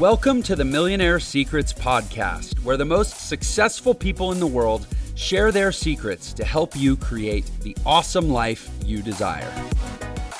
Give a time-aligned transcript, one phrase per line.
[0.00, 5.52] Welcome to the Millionaire Secrets Podcast, where the most successful people in the world share
[5.52, 9.52] their secrets to help you create the awesome life you desire.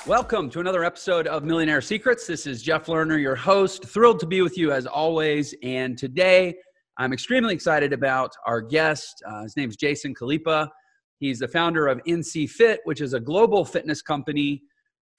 [0.07, 2.27] Welcome to another episode of Millionaire Secrets.
[2.27, 3.85] This is Jeff Lerner, your host.
[3.85, 5.55] Thrilled to be with you as always.
[5.63, 6.57] And today,
[6.97, 9.23] I'm extremely excited about our guest.
[9.27, 10.71] Uh, his name is Jason Khalipa.
[11.19, 14.63] He's the founder of NC Fit, which is a global fitness company.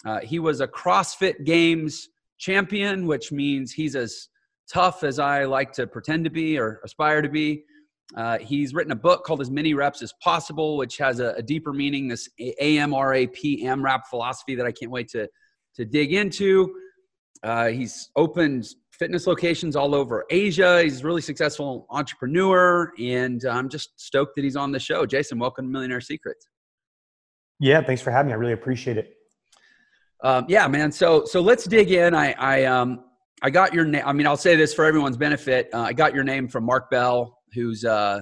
[0.03, 4.29] Uh, he was a CrossFit Games champion, which means he's as
[4.71, 7.63] tough as I like to pretend to be or aspire to be.
[8.15, 11.41] Uh, he's written a book called As Many Reps as Possible, which has a, a
[11.41, 15.29] deeper meaning, this AMRAP, AMRAP philosophy that I can't wait to,
[15.75, 16.75] to dig into.
[17.43, 20.83] Uh, he's opened fitness locations all over Asia.
[20.83, 25.05] He's a really successful entrepreneur, and I'm just stoked that he's on the show.
[25.05, 26.47] Jason, welcome to Millionaire Secrets.
[27.59, 28.33] Yeah, thanks for having me.
[28.33, 29.15] I really appreciate it.
[30.23, 30.91] Um, yeah, man.
[30.91, 32.13] So so let's dig in.
[32.13, 33.05] I I um
[33.41, 34.03] I got your name.
[34.05, 35.69] I mean, I'll say this for everyone's benefit.
[35.73, 38.21] Uh, I got your name from Mark Bell, who's uh,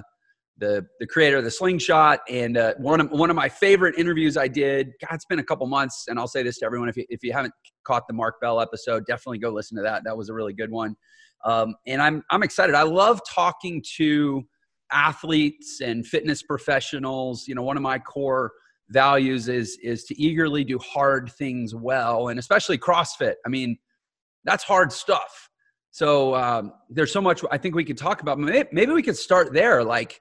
[0.58, 4.38] the the creator of the Slingshot, and uh, one of one of my favorite interviews
[4.38, 4.92] I did.
[5.00, 7.22] God, it's been a couple months, and I'll say this to everyone: if you if
[7.22, 7.52] you haven't
[7.84, 10.02] caught the Mark Bell episode, definitely go listen to that.
[10.04, 10.96] That was a really good one.
[11.44, 12.74] Um, and I'm I'm excited.
[12.74, 14.42] I love talking to
[14.90, 17.46] athletes and fitness professionals.
[17.46, 18.52] You know, one of my core
[18.88, 23.34] values is is to eagerly do hard things well, and especially CrossFit.
[23.44, 23.76] I mean
[24.44, 25.50] that's hard stuff.
[25.90, 28.38] So um, there's so much I think we could talk about.
[28.38, 29.82] Maybe, maybe we could start there.
[29.82, 30.20] Like,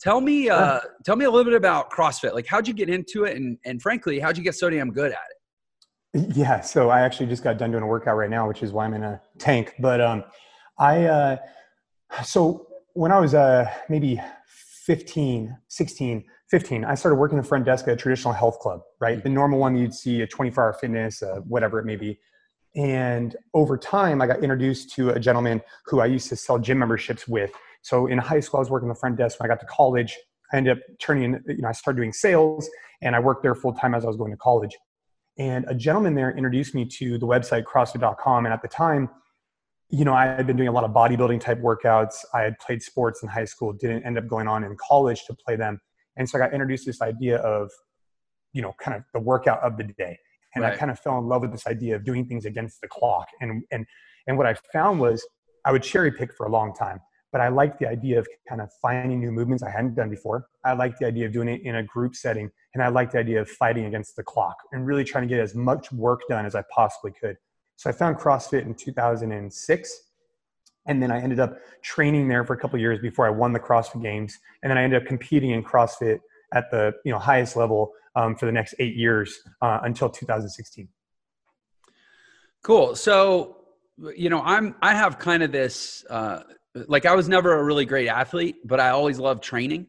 [0.00, 2.34] tell me, uh, tell me a little bit about CrossFit.
[2.34, 5.12] Like, how'd you get into it, and and frankly, how'd you get so damn good
[5.12, 5.36] at it?
[6.34, 8.86] Yeah, so I actually just got done doing a workout right now, which is why
[8.86, 9.74] I'm in a tank.
[9.78, 10.24] But um,
[10.78, 11.36] I uh,
[12.24, 14.20] so when I was uh, maybe
[14.86, 19.22] 15, 16, 15, I started working the front desk at a traditional health club, right?
[19.22, 22.18] The normal one you'd see a 24 hour fitness, uh, whatever it may be.
[22.76, 26.78] And over time, I got introduced to a gentleman who I used to sell gym
[26.78, 27.50] memberships with.
[27.80, 29.40] So in high school, I was working the front desk.
[29.40, 30.16] When I got to college,
[30.52, 32.68] I ended up turning, you know, I started doing sales
[33.00, 34.76] and I worked there full time as I was going to college.
[35.38, 38.44] And a gentleman there introduced me to the website CrossFit.com.
[38.44, 39.08] And at the time,
[39.88, 42.24] you know, I had been doing a lot of bodybuilding type workouts.
[42.34, 45.34] I had played sports in high school, didn't end up going on in college to
[45.34, 45.80] play them.
[46.16, 47.70] And so I got introduced to this idea of,
[48.52, 50.18] you know, kind of the workout of the day
[50.56, 50.72] and right.
[50.72, 53.28] I kind of fell in love with this idea of doing things against the clock.
[53.40, 53.86] And and
[54.26, 55.24] and what I found was
[55.64, 57.00] I would cherry pick for a long time,
[57.30, 60.46] but I liked the idea of kind of finding new movements I hadn't done before.
[60.64, 63.18] I liked the idea of doing it in a group setting, and I liked the
[63.18, 66.44] idea of fighting against the clock and really trying to get as much work done
[66.46, 67.36] as I possibly could.
[67.76, 70.02] So I found CrossFit in 2006
[70.86, 73.60] and then I ended up training there for a couple years before I won the
[73.60, 76.20] CrossFit Games, and then I ended up competing in CrossFit
[76.54, 80.88] at the you know highest level um, for the next eight years uh, until 2016.
[82.64, 82.96] Cool.
[82.96, 83.58] So,
[84.16, 86.40] you know, I'm I have kind of this uh,
[86.88, 89.86] like I was never a really great athlete, but I always loved training.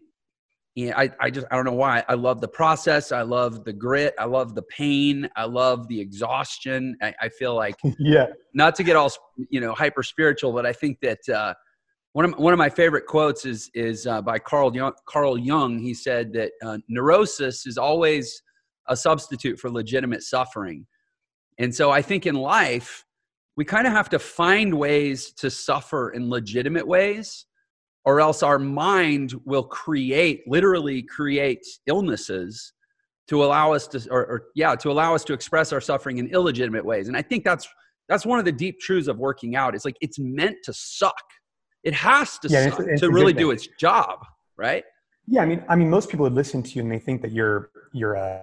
[0.75, 3.11] And I, I just I don't know why I love the process.
[3.11, 4.13] I love the grit.
[4.19, 5.27] I love the pain.
[5.35, 6.95] I love the exhaustion.
[7.01, 8.27] I, I feel like yeah.
[8.53, 9.11] Not to get all
[9.49, 11.55] you know hyper spiritual, but I think that uh,
[12.13, 15.79] one of one of my favorite quotes is is uh, by Carl Jung, Carl Jung.
[15.79, 18.41] He said that uh, neurosis is always
[18.87, 20.85] a substitute for legitimate suffering,
[21.59, 23.05] and so I think in life
[23.55, 27.45] we kind of have to find ways to suffer in legitimate ways,
[28.05, 32.73] or else our mind will create literally create illnesses
[33.27, 36.27] to allow us to or, or yeah to allow us to express our suffering in
[36.27, 37.07] illegitimate ways.
[37.07, 37.67] And I think that's
[38.07, 39.75] that's one of the deep truths of working out.
[39.75, 41.15] It's like it's meant to suck
[41.83, 44.25] it has to yeah, it's, it's to really do its job,
[44.57, 44.83] right?
[45.27, 47.31] Yeah, I mean, I mean, most people would listen to you and they think that
[47.31, 48.41] you're you're uh,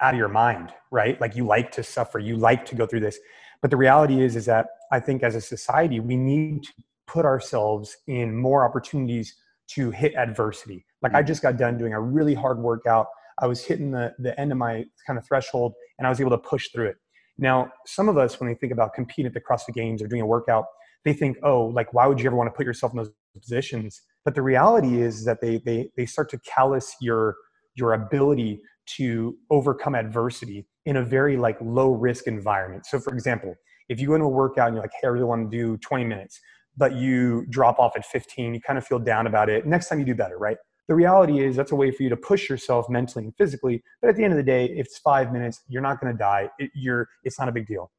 [0.00, 1.20] out of your mind, right?
[1.20, 3.18] Like you like to suffer, you like to go through this,
[3.60, 6.72] but the reality is, is that I think as a society we need to
[7.06, 9.34] put ourselves in more opportunities
[9.68, 10.84] to hit adversity.
[11.02, 11.28] Like I mm-hmm.
[11.28, 13.06] just got done doing a really hard workout.
[13.38, 16.30] I was hitting the the end of my kind of threshold, and I was able
[16.30, 16.96] to push through it.
[17.38, 20.20] Now, some of us, when we think about competing at the CrossFit Games or doing
[20.20, 20.66] a workout,
[21.04, 24.02] they think, oh, like why would you ever want to put yourself in those positions?
[24.24, 27.36] But the reality is that they they they start to callous your
[27.74, 32.86] your ability to overcome adversity in a very like low risk environment.
[32.86, 33.54] So for example,
[33.88, 35.76] if you go into a workout and you're like, hey, I really want to do
[35.78, 36.40] 20 minutes,
[36.76, 39.66] but you drop off at 15, you kind of feel down about it.
[39.66, 40.56] Next time you do better, right?
[40.88, 43.82] The reality is that's a way for you to push yourself mentally and physically.
[44.00, 46.18] But at the end of the day, if it's five minutes, you're not going to
[46.18, 46.50] die.
[46.58, 47.90] It, you're, it's not a big deal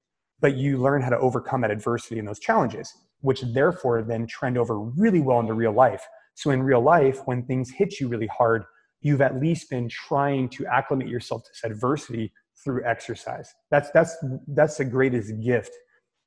[0.44, 4.58] but you learn how to overcome that adversity and those challenges, which therefore then trend
[4.58, 6.06] over really well into real life.
[6.36, 8.66] So in real life, when things hit you really hard,
[9.00, 13.54] you've at least been trying to acclimate yourself to this adversity through exercise.
[13.72, 14.18] That's that's
[14.50, 15.72] that's the greatest gift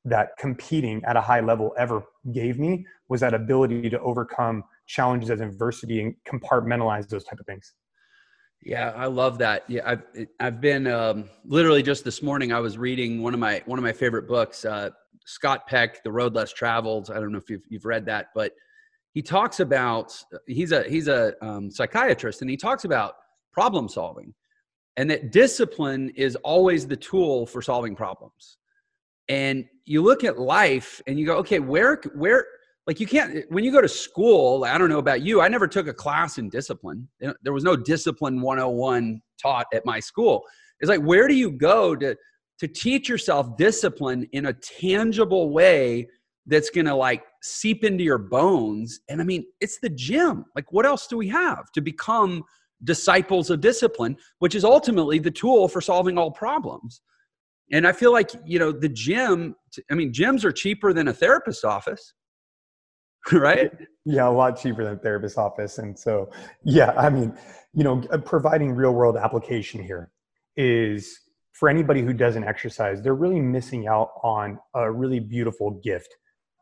[0.03, 2.03] that competing at a high level ever
[2.33, 7.45] gave me was that ability to overcome challenges as adversity and compartmentalize those type of
[7.45, 7.73] things.
[8.63, 9.63] Yeah, I love that.
[9.67, 10.03] Yeah, I've
[10.39, 12.51] I've been um, literally just this morning.
[12.51, 14.89] I was reading one of my one of my favorite books, uh,
[15.25, 17.11] Scott Peck, The Road Less Traveled.
[17.11, 18.53] I don't know if you've you've read that, but
[19.13, 20.11] he talks about
[20.47, 23.13] he's a he's a um, psychiatrist, and he talks about
[23.53, 24.33] problem solving,
[24.97, 28.57] and that discipline is always the tool for solving problems.
[29.29, 32.45] And you look at life, and you go, okay, where where
[32.87, 35.47] like you can't eh, when you go to school i don't know about you i
[35.47, 37.07] never took a class in discipline.
[37.43, 40.43] There was no discipline 101 taught at my school.
[40.79, 42.15] It's like where do you go to
[42.59, 46.07] to teach yourself discipline in a tangible way
[46.47, 49.01] that's to like seep into your bones?
[49.09, 50.45] And i mean it's the gym.
[50.55, 52.43] Like what else do we have to become
[52.83, 57.01] disciples of discipline which is ultimately the tool for solving all problems?
[57.71, 59.55] And i feel like you know the gym
[59.91, 62.13] i mean gyms are cheaper than a therapist's office
[63.33, 63.71] right?
[64.05, 65.77] Yeah, a lot cheaper than therapist office.
[65.77, 66.29] And so,
[66.63, 67.37] yeah, I mean,
[67.73, 70.11] you know, uh, providing real world application here
[70.55, 71.19] is
[71.51, 76.15] for anybody who doesn't exercise, they're really missing out on a really beautiful gift.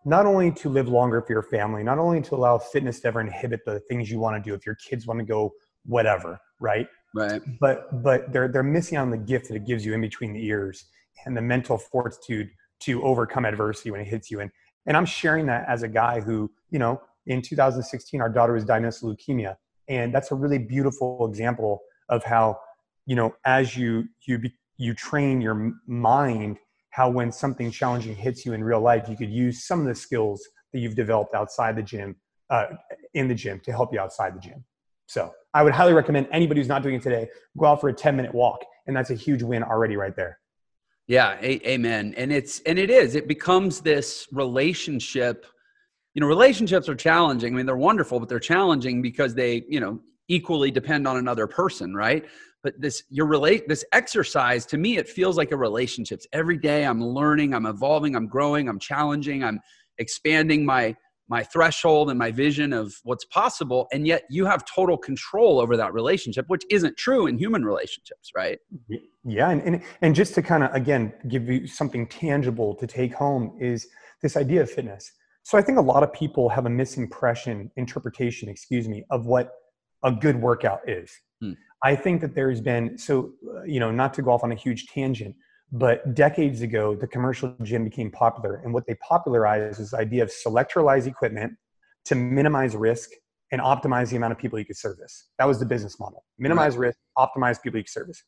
[0.05, 3.21] Not only to live longer for your family, not only to allow fitness to ever
[3.21, 5.51] inhibit the things you want to do if your kids want to go
[5.85, 6.87] whatever, right?
[7.15, 7.41] Right.
[7.59, 10.33] But but they're they're missing out on the gift that it gives you in between
[10.33, 10.85] the ears
[11.25, 12.49] and the mental fortitude
[12.81, 14.41] to overcome adversity when it hits you.
[14.41, 14.51] And
[14.85, 18.65] and I'm sharing that as a guy who, you know, in 2016, our daughter was
[18.65, 19.55] diagnosed with leukemia.
[19.87, 22.59] And that's a really beautiful example of how,
[23.05, 24.41] you know, as you, you,
[24.77, 26.57] you train your mind,
[26.89, 29.95] how when something challenging hits you in real life, you could use some of the
[29.95, 32.15] skills that you've developed outside the gym,
[32.49, 32.65] uh,
[33.13, 34.63] in the gym to help you outside the gym.
[35.07, 37.93] So I would highly recommend anybody who's not doing it today, go out for a
[37.93, 38.63] 10 minute walk.
[38.87, 40.39] And that's a huge win already right there.
[41.07, 42.13] Yeah, a- amen.
[42.17, 43.15] And it's and it is.
[43.15, 45.45] It becomes this relationship.
[46.13, 47.53] You know, relationships are challenging.
[47.53, 49.99] I mean, they're wonderful, but they're challenging because they, you know,
[50.29, 52.25] equally depend on another person, right?
[52.63, 56.25] But this your relate this exercise to me, it feels like a relationships.
[56.33, 59.59] Every day I'm learning, I'm evolving, I'm growing, I'm challenging, I'm
[59.99, 60.95] expanding my
[61.27, 65.75] my threshold and my vision of what's possible and yet you have total control over
[65.75, 68.59] that relationship which isn't true in human relationships right?
[69.23, 73.13] Yeah and and, and just to kind of again give you something tangible to take
[73.13, 73.87] home is
[74.21, 75.11] this idea of fitness.
[75.43, 79.51] So i think a lot of people have a misimpression interpretation excuse me of what
[80.03, 81.11] a good workout is.
[81.41, 81.53] Hmm.
[81.83, 84.55] i think that there's been so uh, you know not to go off on a
[84.55, 85.35] huge tangent
[85.71, 88.61] but decades ago, the commercial gym became popular.
[88.63, 91.53] And what they popularized was the idea of selectorized equipment
[92.05, 93.09] to minimize risk
[93.51, 95.29] and optimize the amount of people you could service.
[95.39, 96.23] That was the business model.
[96.37, 96.87] Minimize right.
[96.87, 98.23] risk, optimize people you could service.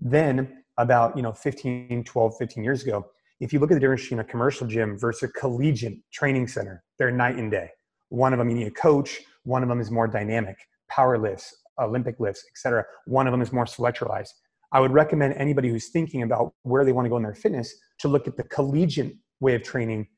[0.00, 3.06] Then about, you know, 15, 12, 15 years ago,
[3.40, 6.82] if you look at the difference between a commercial gym versus a collegiate training center,
[6.98, 7.70] they're night and day.
[8.08, 10.56] One of them you need a coach, one of them is more dynamic,
[10.88, 12.84] power lifts, Olympic lifts, etc.
[13.06, 14.30] One of them is more selectorized.
[14.74, 17.72] I would recommend anybody who's thinking about where they want to go in their fitness
[18.00, 20.08] to look at the collegiate way of training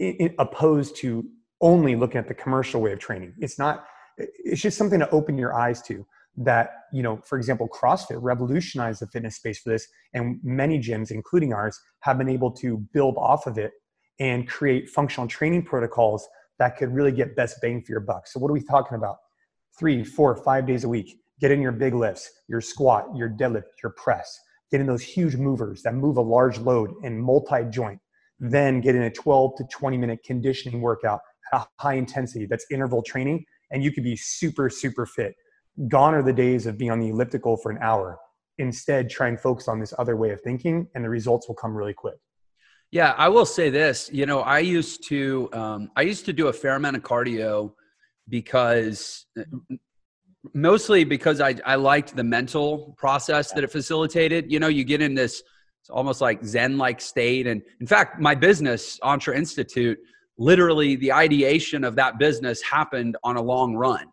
[0.00, 1.24] in, in, opposed to
[1.60, 3.32] only looking at the commercial way of training.
[3.38, 3.84] It's not,
[4.18, 6.04] it's just something to open your eyes to
[6.38, 9.86] that, you know, for example, CrossFit revolutionized the fitness space for this.
[10.14, 13.72] And many gyms, including ours, have been able to build off of it
[14.18, 16.28] and create functional training protocols
[16.58, 18.26] that could really get best bang for your buck.
[18.26, 19.18] So what are we talking about?
[19.78, 23.64] Three, four, five days a week Get in your big lifts, your squat, your deadlift,
[23.82, 24.38] your press.
[24.70, 27.98] Get in those huge movers that move a large load and multi joint.
[28.38, 31.20] Then get in a 12 to 20 minute conditioning workout
[31.52, 35.34] at a high intensity that's interval training, and you could be super, super fit.
[35.88, 38.18] Gone are the days of being on the elliptical for an hour.
[38.58, 41.74] Instead, try and focus on this other way of thinking, and the results will come
[41.74, 42.16] really quick.
[42.90, 44.10] Yeah, I will say this.
[44.12, 47.72] You know, I used to um, I used to do a fair amount of cardio
[48.28, 49.26] because
[50.54, 54.50] mostly because I, I liked the mental process that it facilitated.
[54.50, 55.42] You know, you get in this
[55.80, 57.46] it's almost like Zen like state.
[57.46, 59.98] And in fact, my business, Entre Institute,
[60.36, 64.06] literally the ideation of that business happened on a long run.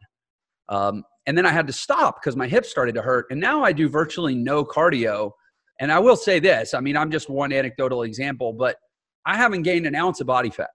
[0.69, 3.25] Um, and then I had to stop because my hips started to hurt.
[3.31, 5.31] And now I do virtually no cardio.
[5.79, 8.77] And I will say this I mean, I'm just one anecdotal example, but
[9.25, 10.69] I haven't gained an ounce of body fat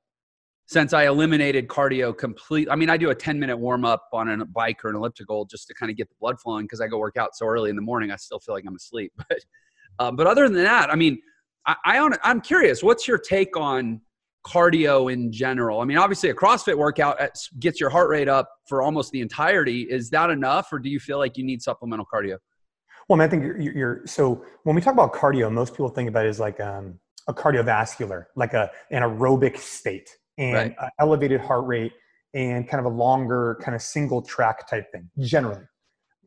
[0.73, 2.69] since I eliminated cardio complete.
[2.71, 5.45] I mean, I do a 10 minute warm up on a bike or an elliptical
[5.45, 7.71] just to kind of get the blood flowing because I go work out so early
[7.71, 8.11] in the morning.
[8.11, 9.13] I still feel like I'm asleep.
[9.29, 9.39] But,
[9.99, 11.21] um, but other than that, I mean,
[11.67, 14.01] I, I I'm curious, what's your take on
[14.47, 15.81] cardio in general?
[15.81, 17.21] I mean, obviously a CrossFit workout
[17.59, 19.83] gets your heart rate up for almost the entirety.
[19.83, 22.39] Is that enough or do you feel like you need supplemental cardio?
[23.09, 26.25] Well, I think you're, you're, so when we talk about cardio, most people think about
[26.25, 26.99] it as like, um,
[27.29, 30.91] a cardiovascular, like a an aerobic state and right.
[30.99, 31.93] elevated heart rate
[32.35, 35.63] and kind of a longer kind of single track type thing generally.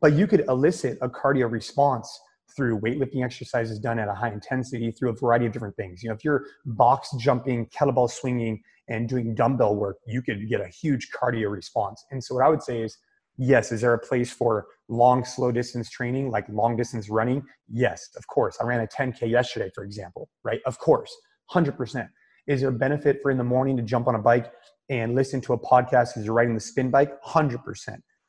[0.00, 2.20] But you could elicit a cardio response
[2.54, 6.02] through weightlifting exercises done at a high intensity through a variety of different things.
[6.02, 10.60] You know, if you're box jumping, kettlebell swinging, and doing dumbbell work, you could get
[10.60, 12.04] a huge cardio response.
[12.10, 12.96] And so, what I would say is,
[13.36, 17.42] yes, is there a place for long, slow distance training, like long distance running?
[17.68, 18.56] Yes, of course.
[18.60, 20.60] I ran a 10K yesterday, for example, right?
[20.66, 21.14] Of course,
[21.52, 22.08] 100%.
[22.46, 24.52] Is there a benefit for in the morning to jump on a bike
[24.88, 27.10] and listen to a podcast as you're riding the spin bike?
[27.24, 27.58] 100%.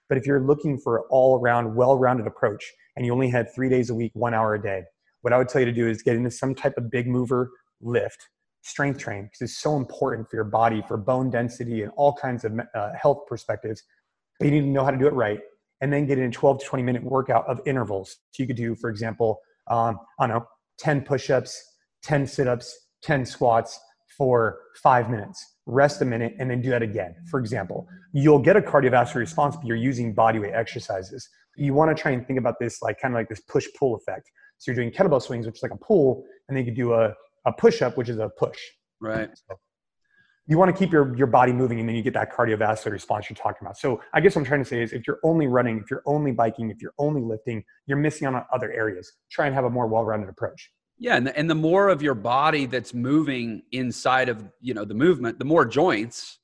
[0.09, 3.53] But if you're looking for an all around, well rounded approach and you only had
[3.53, 4.83] three days a week, one hour a day,
[5.21, 7.51] what I would tell you to do is get into some type of big mover
[7.79, 8.27] lift,
[8.61, 12.43] strength train, because it's so important for your body, for bone density, and all kinds
[12.43, 13.83] of uh, health perspectives.
[14.39, 15.39] But you need to know how to do it right.
[15.81, 18.17] And then get in a 12 to 20 minute workout of intervals.
[18.31, 20.45] So you could do, for example, um, I don't know,
[20.79, 21.61] 10 push ups,
[22.01, 23.79] 10 sit ups, 10 squats
[24.17, 27.13] for five minutes rest a minute, and then do that again.
[27.29, 31.29] For example, you'll get a cardiovascular response, but you're using bodyweight exercises.
[31.57, 33.95] You want to try and think about this like kind of like this push pull
[33.95, 34.31] effect.
[34.57, 37.13] So you're doing kettlebell swings, which is like a pull, and then you do a,
[37.45, 38.57] a push up, which is a push.
[39.01, 39.29] Right.
[39.33, 39.59] So
[40.47, 43.29] you want to keep your, your body moving and then you get that cardiovascular response
[43.29, 43.77] you're talking about.
[43.77, 46.03] So I guess what I'm trying to say is if you're only running, if you're
[46.05, 49.11] only biking, if you're only lifting, you're missing out on other areas.
[49.29, 50.71] Try and have a more well-rounded approach.
[50.99, 54.85] Yeah, and the, and the more of your body that's moving inside of you know
[54.85, 56.39] the movement, the more joints,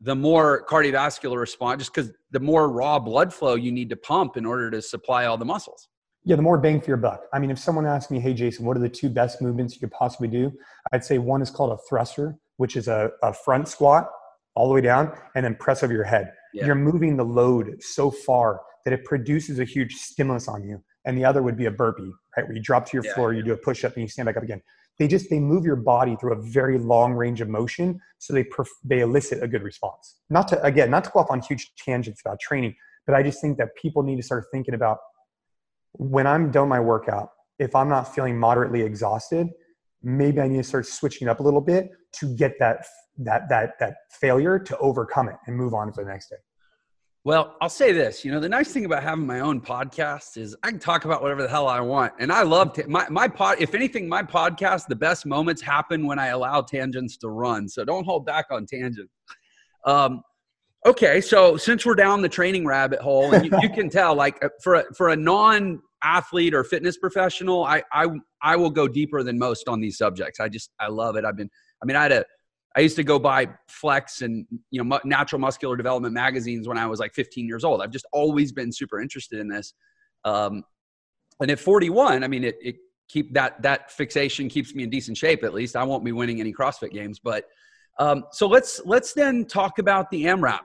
[0.00, 1.80] the more cardiovascular response.
[1.80, 5.26] Just because the more raw blood flow you need to pump in order to supply
[5.26, 5.88] all the muscles.
[6.24, 7.24] Yeah, the more bang for your buck.
[7.32, 9.80] I mean, if someone asked me, "Hey, Jason, what are the two best movements you
[9.80, 10.52] could possibly do?"
[10.92, 14.10] I'd say one is called a thruster, which is a, a front squat
[14.54, 16.32] all the way down, and then press over your head.
[16.54, 16.66] Yeah.
[16.66, 21.16] You're moving the load so far that it produces a huge stimulus on you and
[21.16, 22.46] the other would be a burpee, right?
[22.46, 24.26] Where you drop to your yeah, floor, you do a push up, and you stand
[24.26, 24.62] back up again.
[24.98, 28.44] They just they move your body through a very long range of motion, so they
[28.44, 30.20] perf- they elicit a good response.
[30.28, 32.74] Not to again, not to go off on huge tangents about training,
[33.06, 34.98] but I just think that people need to start thinking about
[35.92, 37.30] when I'm done my workout.
[37.58, 39.48] If I'm not feeling moderately exhausted,
[40.02, 42.86] maybe I need to start switching up a little bit to get that
[43.18, 46.36] that that that failure to overcome it and move on to the next day.
[47.22, 48.24] Well, I'll say this.
[48.24, 51.20] You know, the nice thing about having my own podcast is I can talk about
[51.20, 53.56] whatever the hell I want, and I love t- my my pod.
[53.60, 57.68] If anything, my podcast, the best moments happen when I allow tangents to run.
[57.68, 59.12] So don't hold back on tangents.
[59.84, 60.22] Um,
[60.86, 64.42] okay, so since we're down the training rabbit hole, and you, you can tell, like
[64.62, 68.06] for a, for a non athlete or fitness professional, I I
[68.42, 70.40] I will go deeper than most on these subjects.
[70.40, 71.26] I just I love it.
[71.26, 71.50] I've been.
[71.82, 72.24] I mean, I had a
[72.76, 76.86] I used to go buy Flex and you know Natural Muscular Development magazines when I
[76.86, 77.82] was like 15 years old.
[77.82, 79.74] I've just always been super interested in this.
[80.24, 80.62] Um,
[81.40, 82.76] and at 41, I mean, it, it
[83.08, 85.42] keep that that fixation keeps me in decent shape.
[85.42, 87.18] At least I won't be winning any CrossFit games.
[87.18, 87.46] But
[87.98, 90.60] um, so let's let's then talk about the AMRAP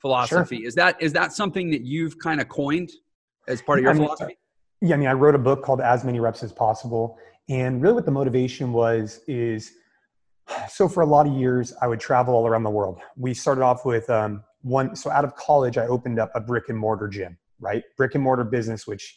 [0.00, 0.58] philosophy.
[0.58, 0.66] Sure.
[0.66, 2.90] Is that is that something that you've kind of coined
[3.46, 4.38] as part of your I mean, philosophy?
[4.80, 7.94] Yeah, I mean, I wrote a book called As Many Reps as Possible, and really,
[7.94, 9.72] what the motivation was is
[10.68, 13.00] so for a lot of years, I would travel all around the world.
[13.16, 14.94] We started off with um, one.
[14.96, 17.82] So out of college, I opened up a brick and mortar gym, right?
[17.96, 19.16] Brick and mortar business, which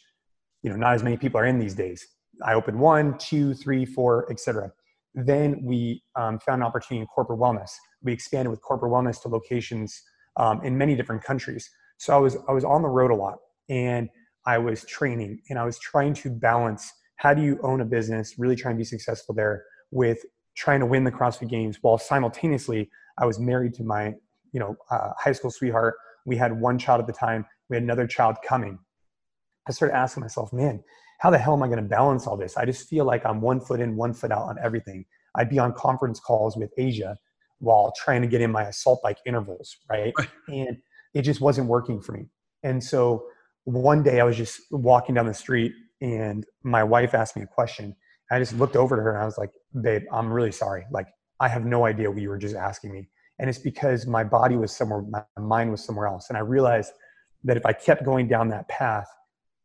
[0.62, 2.06] you know not as many people are in these days.
[2.44, 4.72] I opened one, two, three, four, etc.
[5.14, 7.70] Then we um, found an opportunity in corporate wellness.
[8.02, 10.00] We expanded with corporate wellness to locations
[10.36, 11.68] um, in many different countries.
[11.98, 14.08] So I was I was on the road a lot, and
[14.46, 18.38] I was training, and I was trying to balance how do you own a business,
[18.38, 20.24] really try and be successful there with
[20.60, 24.12] trying to win the CrossFit Games while simultaneously I was married to my,
[24.52, 25.94] you know, uh, high school sweetheart.
[26.26, 27.46] We had one child at the time.
[27.70, 28.78] We had another child coming.
[29.66, 30.84] I started asking myself, man,
[31.18, 32.58] how the hell am I going to balance all this?
[32.58, 35.06] I just feel like I'm one foot in, one foot out on everything.
[35.34, 37.16] I'd be on conference calls with Asia
[37.60, 40.12] while trying to get in my assault bike intervals, right?
[40.48, 40.76] And
[41.14, 42.26] it just wasn't working for me.
[42.64, 43.24] And so
[43.64, 47.46] one day I was just walking down the street and my wife asked me a
[47.46, 47.96] question
[48.30, 50.84] I just looked over to her and I was like, babe, I'm really sorry.
[50.90, 51.08] Like,
[51.40, 53.08] I have no idea what you were just asking me.
[53.38, 56.28] And it's because my body was somewhere, my mind was somewhere else.
[56.28, 56.92] And I realized
[57.44, 59.08] that if I kept going down that path,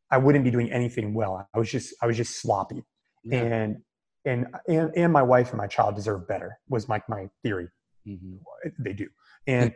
[0.09, 1.47] I wouldn't be doing anything well.
[1.53, 2.83] I was just, I was just sloppy.
[3.23, 3.39] Yeah.
[3.39, 3.77] And,
[4.23, 7.67] and, and, and my wife and my child deserve better was my, my theory.
[8.07, 8.35] Mm-hmm.
[8.79, 9.07] They do.
[9.45, 9.73] And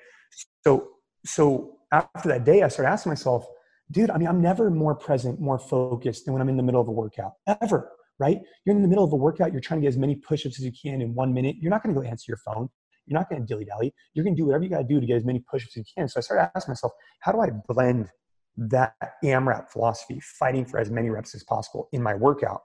[0.63, 0.87] so,
[1.25, 3.45] so after that day, I started asking myself,
[3.91, 6.81] dude, I mean, I'm never more present, more focused than when I'm in the middle
[6.81, 8.39] of a workout ever right?
[8.65, 10.59] You're in the middle of a workout, you're trying to get as many push ups
[10.59, 11.55] as you can in one minute.
[11.59, 12.69] You're not going to go answer your phone.
[13.05, 13.93] You're not going to dilly dally.
[14.13, 15.77] You're going to do whatever you got to do to get as many push ups
[15.77, 16.07] as you can.
[16.07, 18.09] So I started asking myself, how do I blend
[18.57, 22.61] that AMRAP philosophy, fighting for as many reps as possible in my workout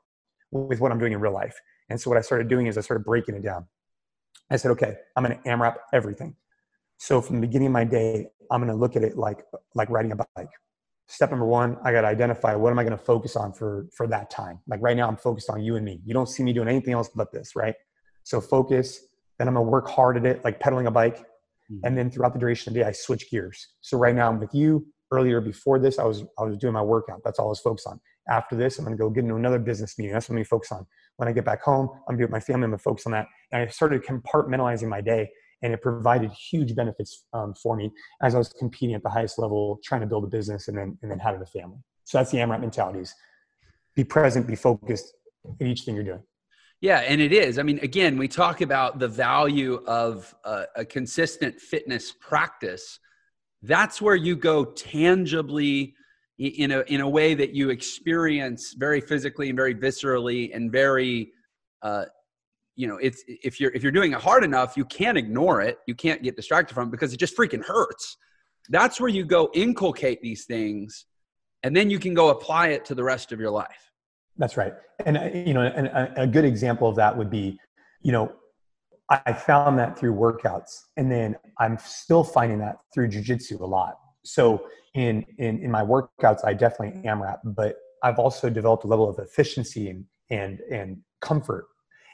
[0.50, 1.56] with what I'm doing in real life?
[1.88, 3.66] And so what I started doing is I started breaking it down.
[4.50, 6.36] I said, okay, I'm going to AMRAP everything.
[6.98, 9.44] So from the beginning of my day, I'm going to look at it like
[9.74, 10.48] like riding a bike.
[11.06, 13.86] Step number one, I got to identify what am I going to focus on for
[13.94, 14.60] for that time.
[14.66, 16.00] Like right now, I'm focused on you and me.
[16.04, 17.74] You don't see me doing anything else but this, right?
[18.22, 19.00] So focus.
[19.38, 21.18] Then I'm going to work hard at it, like pedaling a bike.
[21.18, 21.80] Mm-hmm.
[21.84, 23.68] And then throughout the duration of the day, I switch gears.
[23.80, 24.86] So right now I'm with you.
[25.10, 27.20] Earlier before this, I was I was doing my workout.
[27.24, 28.00] That's all I was focused on.
[28.28, 30.14] After this, I'm going to go get into another business meeting.
[30.14, 30.86] That's what I'm going to focus on.
[31.16, 32.64] When I get back home, I'm going to be with my family.
[32.64, 33.26] I'm going to focus on that.
[33.52, 35.30] And I started compartmentalizing my day
[35.64, 37.90] and it provided huge benefits um, for me
[38.22, 40.96] as I was competing at the highest level, trying to build a business and then
[41.02, 41.78] and then having a family.
[42.04, 43.14] So that's the AMRAP mentalities:
[43.96, 45.14] be present, be focused
[45.58, 46.22] in each thing you're doing.
[46.80, 47.58] Yeah, and it is.
[47.58, 53.00] I mean, again, we talk about the value of a, a consistent fitness practice.
[53.62, 55.94] That's where you go tangibly
[56.38, 61.32] in a in a way that you experience very physically and very viscerally and very
[61.80, 62.04] uh,
[62.76, 65.78] you know it's if you're if you're doing it hard enough you can't ignore it.
[65.86, 68.16] You can't get distracted from it because it just freaking hurts.
[68.70, 71.06] That's where you go inculcate these things
[71.62, 73.90] and then you can go apply it to the rest of your life.
[74.36, 74.72] That's right.
[75.06, 75.16] And
[75.46, 77.58] you know and a good example of that would be
[78.02, 78.32] you know
[79.10, 83.98] i found that through workouts and then i'm still finding that through jiu-jitsu a lot.
[84.24, 89.08] So in in in my workouts i definitely amrap but i've also developed a level
[89.08, 91.66] of efficiency and and and comfort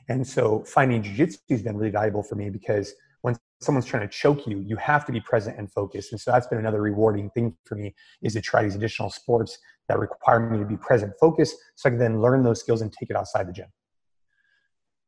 [0.09, 4.09] and so finding jujitsu has been really valuable for me because when someone's trying to
[4.09, 6.13] choke you, you have to be present and focused.
[6.13, 9.59] And so that's been another rewarding thing for me is to try these additional sports
[9.89, 12.93] that require me to be present, focused, so I can then learn those skills and
[12.93, 13.67] take it outside the gym.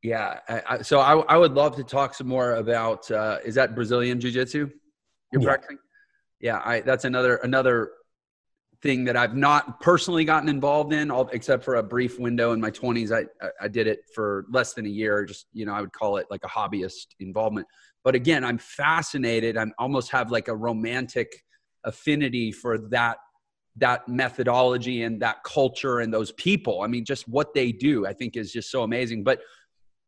[0.03, 0.41] Yeah.
[0.49, 4.21] I, so I, I, would love to talk some more about, uh, is that Brazilian
[4.21, 4.69] Jiu Jitsu
[5.33, 5.47] you're yeah.
[5.47, 5.79] practicing?
[6.41, 6.61] Yeah.
[6.65, 7.93] I, that's another, another
[8.83, 12.61] thing that I've not personally gotten involved in, all, except for a brief window in
[12.61, 13.13] my 20s.
[13.13, 15.25] I, I did it for less than a year.
[15.25, 17.67] Just you know, I would call it like a hobbyist involvement.
[18.05, 19.57] But again, I'm fascinated.
[19.57, 21.45] I almost have like a romantic
[21.85, 23.19] affinity for that
[23.77, 26.83] that methodology and that culture and those people.
[26.83, 29.25] I mean, just what they do, I think is just so amazing.
[29.25, 29.41] But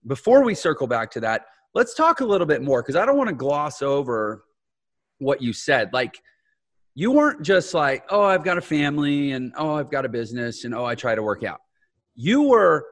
[0.06, 3.16] before we circle back to that, let's talk a little bit more because I don't
[3.16, 4.44] want to gloss over
[5.18, 5.94] what you said.
[5.94, 6.20] Like
[6.94, 10.64] you weren't just like, oh, I've got a family and oh, I've got a business
[10.64, 11.60] and oh, I try to work out.
[12.14, 12.86] You were,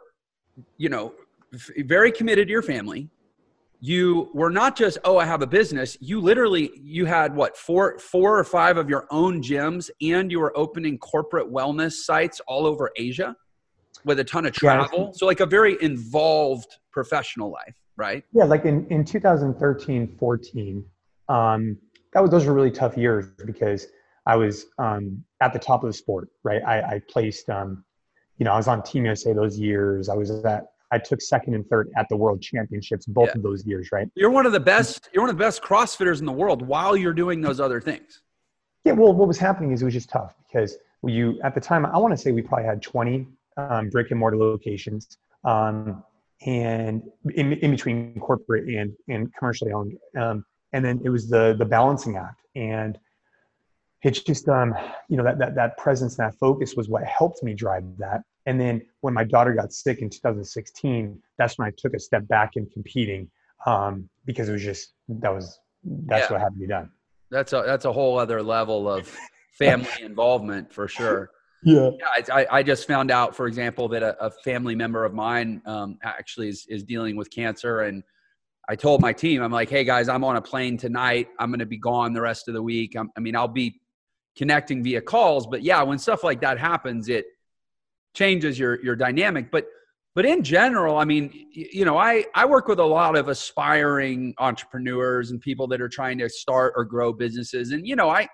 [0.76, 1.14] you know,
[1.78, 3.08] very committed to your family.
[3.80, 5.96] You were not just, oh, I have a business.
[6.00, 10.40] You literally, you had what, four, four or five of your own gyms and you
[10.40, 13.36] were opening corporate wellness sites all over Asia
[14.04, 15.06] with a ton of travel.
[15.06, 15.10] Yeah.
[15.14, 18.24] So like a very involved professional life, right?
[18.32, 18.44] Yeah.
[18.44, 20.84] Like in, in 2013, 14,
[21.28, 21.78] um,
[22.12, 23.86] that was those were really tough years because
[24.26, 26.62] I was um, at the top of the sport, right?
[26.62, 27.84] I, I placed, um,
[28.38, 30.08] you know, I was on Team USA those years.
[30.08, 33.36] I was at, I took second and third at the World Championships both yeah.
[33.36, 34.08] of those years, right?
[34.14, 35.08] You're one of the best.
[35.12, 38.20] You're one of the best CrossFitters in the world while you're doing those other things.
[38.84, 38.92] Yeah.
[38.92, 41.98] Well, what was happening is it was just tough because you at the time I
[41.98, 45.16] want to say we probably had 20 um, brick and mortar locations.
[45.44, 46.04] Um,
[46.44, 47.02] and
[47.34, 49.96] in, in between corporate and, and commercially owned.
[50.72, 52.42] And then it was the the balancing act.
[52.54, 52.98] And
[54.02, 54.74] it's just um
[55.08, 58.22] you know that that that presence and that focus was what helped me drive that.
[58.46, 62.26] And then when my daughter got sick in 2016 that's when i took a step
[62.26, 63.30] back in competing
[63.66, 66.32] um because it was just that was that's yeah.
[66.32, 66.90] what had to be done.
[67.30, 69.14] That's a that's a whole other level of
[69.52, 71.30] family involvement for sure.
[71.64, 75.14] Yeah, yeah I, I just found out for example that a, a family member of
[75.14, 78.02] mine um, actually is, is dealing with cancer and
[78.72, 81.28] I told my team, I'm like, hey guys, I'm on a plane tonight.
[81.38, 82.96] I'm going to be gone the rest of the week.
[82.96, 83.78] I'm, i mean, I'll be
[84.34, 87.26] connecting via calls, but yeah, when stuff like that happens, it
[88.14, 89.50] changes your your dynamic.
[89.50, 89.66] But
[90.14, 94.34] but in general, I mean, you know, I I work with a lot of aspiring
[94.38, 98.26] entrepreneurs and people that are trying to start or grow businesses, and you know, I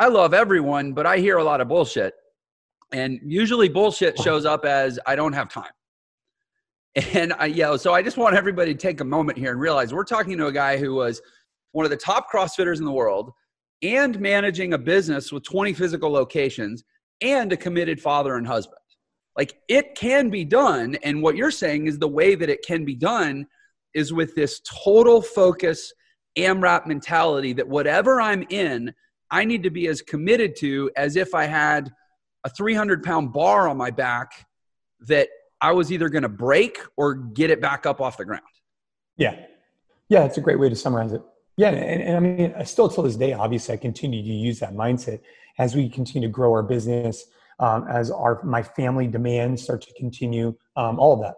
[0.00, 2.12] I love everyone, but I hear a lot of bullshit,
[2.92, 5.70] and usually bullshit shows up as I don't have time.
[7.14, 9.92] And I, yeah, so I just want everybody to take a moment here and realize
[9.92, 11.20] we're talking to a guy who was
[11.72, 13.32] one of the top CrossFitters in the world
[13.82, 16.82] and managing a business with 20 physical locations
[17.20, 18.78] and a committed father and husband.
[19.36, 20.96] Like it can be done.
[21.04, 23.46] And what you're saying is the way that it can be done
[23.94, 25.92] is with this total focus
[26.36, 28.92] AMRAP mentality that whatever I'm in,
[29.30, 31.92] I need to be as committed to as if I had
[32.44, 34.46] a 300 pound bar on my back
[35.06, 35.28] that
[35.60, 38.42] I was either going to break or get it back up off the ground.
[39.16, 39.36] Yeah.
[40.08, 41.22] Yeah, it's a great way to summarize it.
[41.56, 44.60] Yeah, and, and I mean, I still till this day, obviously, I continue to use
[44.60, 45.20] that mindset
[45.58, 47.24] as we continue to grow our business,
[47.58, 51.34] um, as our my family demands start to continue, um, all of that.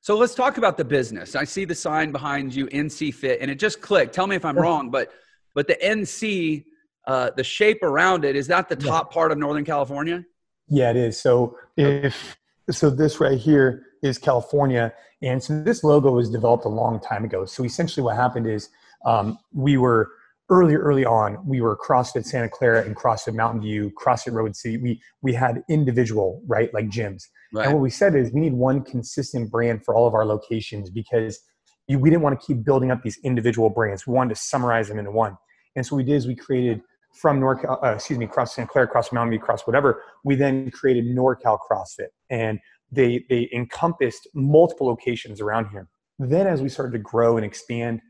[0.00, 1.34] So let's talk about the business.
[1.34, 4.14] I see the sign behind you, NC Fit, and it just clicked.
[4.14, 5.10] Tell me if I'm wrong, but
[5.56, 6.64] but the NC,
[7.08, 9.14] uh, the shape around it, is that the top yeah.
[9.14, 10.24] part of Northern California?
[10.68, 11.20] Yeah, it is.
[11.20, 12.38] So if
[12.70, 17.24] so, this right here is California, and so this logo was developed a long time
[17.24, 17.44] ago.
[17.44, 18.70] So essentially, what happened is
[19.04, 20.10] um, we were
[20.48, 24.76] early, early on, we were CrossFit Santa Clara and CrossFit Mountain View, CrossFit Redwood City.
[24.78, 27.24] We we had individual, right, like gyms.
[27.52, 27.66] Right.
[27.66, 30.90] And what we said is we need one consistent brand for all of our locations
[30.90, 31.40] because
[31.88, 34.06] we didn't want to keep building up these individual brands.
[34.06, 35.36] We wanted to summarize them into one.
[35.76, 38.68] And so what we did is we created from NorCal, uh, excuse me, Cross Santa
[38.68, 40.02] Clara, Cross Mountain View, Cross whatever.
[40.24, 42.58] We then created NorCal CrossFit, and
[42.90, 45.88] they they encompassed multiple locations around here.
[46.18, 48.00] Then, as we started to grow and expand,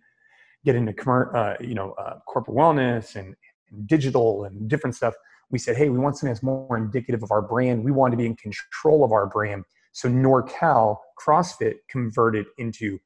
[0.64, 3.34] get into uh, you know uh, corporate wellness and,
[3.70, 5.14] and digital and different stuff,
[5.50, 7.84] we said, hey, we want something that's more indicative of our brand.
[7.84, 9.64] We want to be in control of our brand.
[9.92, 12.98] So NorCal CrossFit converted into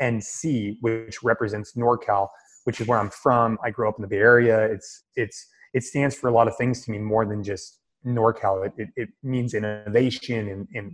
[0.00, 2.28] NC, which represents NorCal,
[2.66, 3.58] which is where I'm from.
[3.64, 4.64] I grew up in the Bay Area.
[4.66, 8.66] It's it's it stands for a lot of things to me more than just NorCal.
[8.66, 10.92] It, it, it means innovation and, and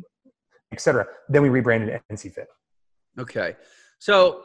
[0.72, 1.06] et cetera.
[1.28, 2.46] Then we rebranded NC Fit.
[3.18, 3.56] Okay.
[3.98, 4.42] So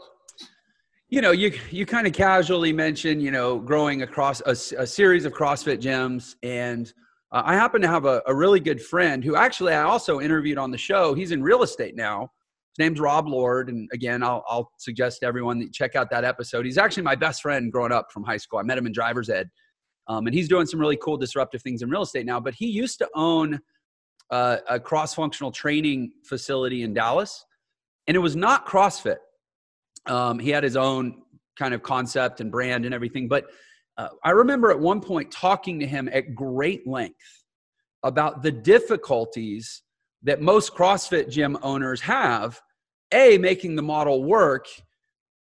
[1.09, 5.25] you know you you kind of casually mentioned you know growing across a, a series
[5.25, 6.91] of crossfit gyms and
[7.31, 10.57] uh, i happen to have a, a, really good friend who actually i also interviewed
[10.57, 12.29] on the show he's in real estate now
[12.77, 16.65] his name's rob lord and again i'll, I'll suggest everyone that check out that episode
[16.65, 19.29] he's actually my best friend growing up from high school i met him in driver's
[19.29, 19.49] ed
[20.07, 22.67] um, and he's doing some really cool disruptive things in real estate now but he
[22.67, 23.59] used to own
[24.29, 27.45] uh, a cross functional training facility in dallas
[28.07, 29.17] and it was not crossfit
[30.07, 31.21] um, he had his own
[31.57, 33.27] kind of concept and brand and everything.
[33.27, 33.47] But
[33.97, 37.43] uh, I remember at one point talking to him at great length
[38.03, 39.81] about the difficulties
[40.23, 42.59] that most CrossFit gym owners have
[43.13, 44.67] A, making the model work,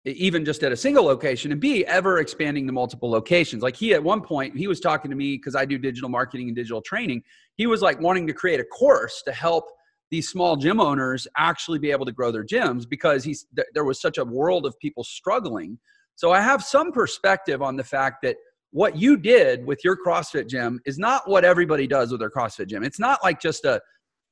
[0.06, 3.62] even just at a single location, and B, ever expanding to multiple locations.
[3.62, 6.48] Like he, at one point, he was talking to me because I do digital marketing
[6.48, 7.24] and digital training.
[7.56, 9.66] He was like wanting to create a course to help
[10.12, 14.00] these small gym owners actually be able to grow their gyms because he's there was
[14.00, 15.80] such a world of people struggling
[16.16, 18.36] so i have some perspective on the fact that
[18.72, 22.68] what you did with your crossfit gym is not what everybody does with their crossfit
[22.68, 23.82] gym it's not like just a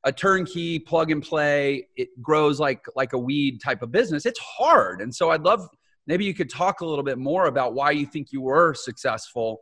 [0.05, 4.39] a turnkey plug and play it grows like like a weed type of business it's
[4.39, 5.67] hard and so i'd love
[6.07, 9.61] maybe you could talk a little bit more about why you think you were successful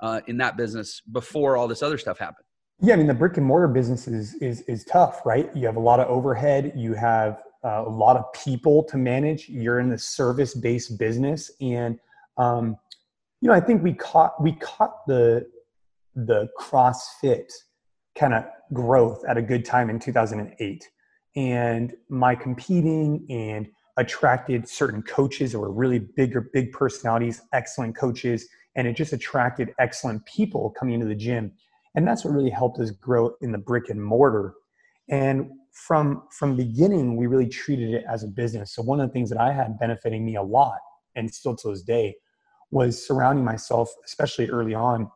[0.00, 2.44] uh, in that business before all this other stuff happened
[2.80, 5.50] yeah, I mean the brick and mortar business is is is tough, right?
[5.54, 6.72] You have a lot of overhead.
[6.76, 9.48] You have uh, a lot of people to manage.
[9.48, 11.98] You're in the service based business, and
[12.36, 12.76] um,
[13.40, 15.46] you know I think we caught we caught the
[16.14, 17.50] the CrossFit
[18.16, 20.88] kind of growth at a good time in 2008,
[21.36, 28.48] and my competing and attracted certain coaches that were really bigger big personalities, excellent coaches,
[28.76, 31.52] and it just attracted excellent people coming into the gym.
[31.94, 34.54] And that's what really helped us grow in the brick and mortar.
[35.08, 38.72] And from from beginning we really treated it as a business.
[38.72, 40.78] So one of the things that i had benefiting me a lot
[41.14, 42.16] and still to this day
[42.70, 45.10] was surrounding myself especially early on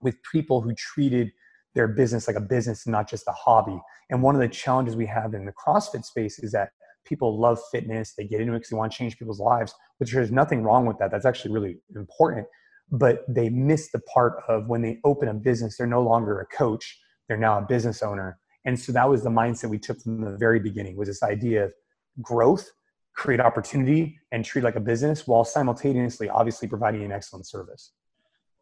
[0.00, 1.30] with people who treated
[1.74, 3.80] their business like a business not just a hobby
[4.10, 6.70] and one of the challenges we have in the crossfit space is that
[7.04, 10.12] people love fitness they get into it because they want to change people's lives which
[10.12, 12.46] there's nothing wrong with that that's actually really important
[12.90, 16.46] but they miss the part of when they open a business, they're no longer a
[16.46, 18.38] coach, they're now a business owner.
[18.64, 21.64] And so that was the mindset we took from the very beginning was this idea
[21.64, 21.72] of
[22.20, 22.68] growth,
[23.14, 27.92] create opportunity, and treat like a business while simultaneously obviously providing an excellent service.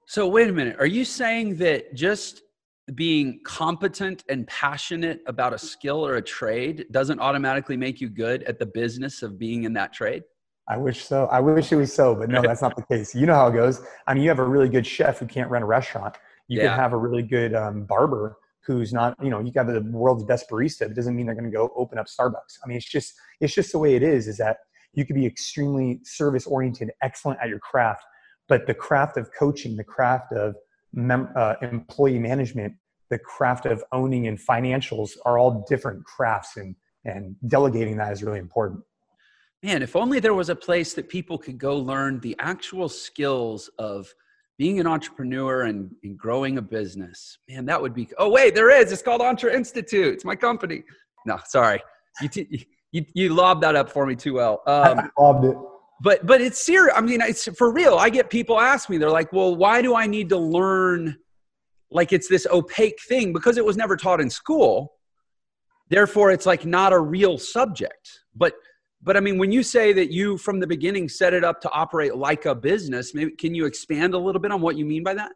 [0.07, 0.77] So wait a minute.
[0.79, 2.42] Are you saying that just
[2.94, 8.42] being competent and passionate about a skill or a trade doesn't automatically make you good
[8.44, 10.22] at the business of being in that trade?
[10.68, 11.27] I wish so.
[11.27, 13.14] I wish it was so, but no, that's not the case.
[13.14, 13.81] You know how it goes.
[14.07, 16.16] I mean, you have a really good chef who can't run a restaurant.
[16.46, 16.68] You yeah.
[16.68, 20.24] can have a really good um, barber who's not, you know, you got the world's
[20.24, 20.83] best barista.
[20.83, 22.59] It doesn't mean they're going to go open up Starbucks.
[22.62, 24.29] I mean, it's just, it's just the way it is.
[24.29, 24.59] Is that
[24.92, 28.03] you could be extremely service oriented, excellent at your craft,
[28.46, 30.55] but the craft of coaching, the craft of
[30.92, 32.74] mem- uh, employee management,
[33.11, 36.74] the craft of owning and financials are all different crafts, and
[37.05, 38.83] and delegating that is really important
[39.62, 43.68] man, if only there was a place that people could go learn the actual skills
[43.79, 44.12] of
[44.57, 47.38] being an entrepreneur and, and growing a business.
[47.48, 48.09] Man, that would be.
[48.18, 48.90] Oh, wait, there is.
[48.90, 50.14] It's called Entre Institute.
[50.14, 50.83] It's my company.
[51.27, 51.81] No, sorry.
[52.20, 54.62] You, t- you, you lobbed that up for me too well.
[54.66, 55.57] Um, I lobbed it.
[56.01, 56.95] But but it's serious.
[56.97, 57.97] I mean, it's for real.
[57.97, 58.99] I get people ask me.
[58.99, 61.17] They're like, "Well, why do I need to learn?"
[61.91, 64.99] Like it's this opaque thing because it was never taught in school
[65.89, 68.21] therefore it's like not a real subject.
[68.35, 68.55] But
[69.01, 71.71] but I mean, when you say that you from the beginning set it up to
[71.71, 75.05] operate like a business, maybe can you expand a little bit on what you mean
[75.05, 75.33] by that?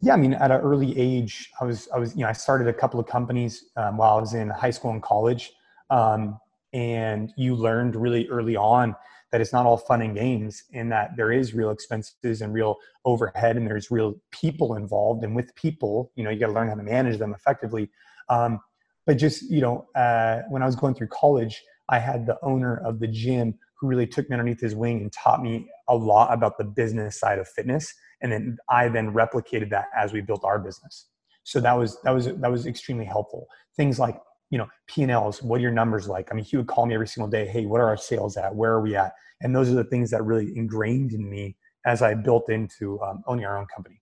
[0.00, 2.66] Yeah, I mean, at an early age, I was, I was, you know, I started
[2.66, 5.52] a couple of companies um, while I was in high school and college,
[5.90, 6.40] um,
[6.72, 8.96] and you learned really early on
[9.32, 12.76] that it's not all fun and games, and that there is real expenses and real
[13.04, 16.68] overhead, and there's real people involved, and with people, you know, you got to learn
[16.68, 17.90] how to manage them effectively.
[18.28, 18.60] Um,
[19.06, 22.80] but just, you know, uh, when I was going through college, I had the owner
[22.84, 26.32] of the gym who really took me underneath his wing and taught me a lot
[26.32, 27.92] about the business side of fitness.
[28.20, 31.08] And then I then replicated that as we built our business.
[31.42, 33.48] So that was that was that was extremely helpful.
[33.76, 34.16] Things like
[34.52, 35.42] you know P and Ls.
[35.42, 36.28] What are your numbers like?
[36.30, 37.48] I mean, he would call me every single day.
[37.48, 38.54] Hey, what are our sales at?
[38.54, 39.12] Where are we at?
[39.40, 43.24] And those are the things that really ingrained in me as I built into um,
[43.26, 44.00] owning our own company.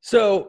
[0.00, 0.48] So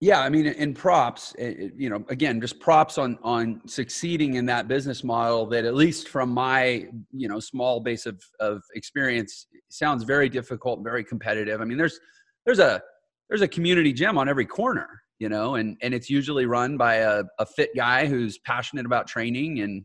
[0.00, 4.34] yeah, I mean, in props, eh, eh, you know, again, just props on on succeeding
[4.34, 5.46] in that business model.
[5.46, 10.84] That at least from my you know small base of of experience, sounds very difficult,
[10.84, 11.60] very competitive.
[11.60, 11.98] I mean, there's
[12.46, 12.80] there's a
[13.28, 16.96] there's a community gym on every corner, you know, and and it's usually run by
[16.96, 19.84] a, a fit guy who's passionate about training and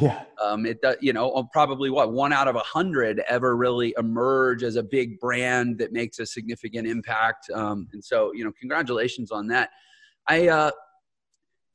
[0.00, 0.22] yeah.
[0.42, 4.62] Um, it does, you know, probably what one out of a hundred ever really emerge
[4.62, 7.50] as a big brand that makes a significant impact.
[7.50, 9.68] Um, and so, you know, congratulations on that.
[10.28, 10.70] I, uh,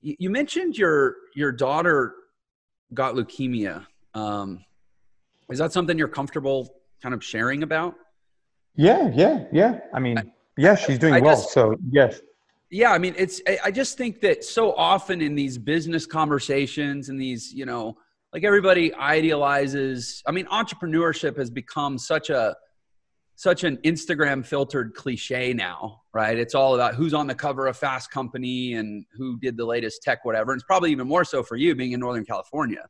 [0.02, 2.16] you mentioned your your daughter
[2.94, 3.86] got leukemia.
[4.16, 4.66] Um,
[5.52, 7.94] is that something you're comfortable kind of sharing about?
[8.76, 9.80] Yeah, yeah, yeah.
[9.94, 10.18] I mean,
[10.58, 11.38] yeah, she's doing I well.
[11.38, 12.20] So yes.
[12.72, 13.42] Yeah, I mean, it's.
[13.64, 17.98] I just think that so often in these business conversations and these, you know,
[18.34, 20.24] like everybody idealizes.
[20.26, 22.56] I mean, entrepreneurship has become such a
[23.36, 26.38] such an Instagram filtered cliche now, right?
[26.38, 30.04] It's all about who's on the cover of Fast Company and who did the latest
[30.04, 30.52] tech, whatever.
[30.52, 32.86] And it's probably even more so for you being in Northern California.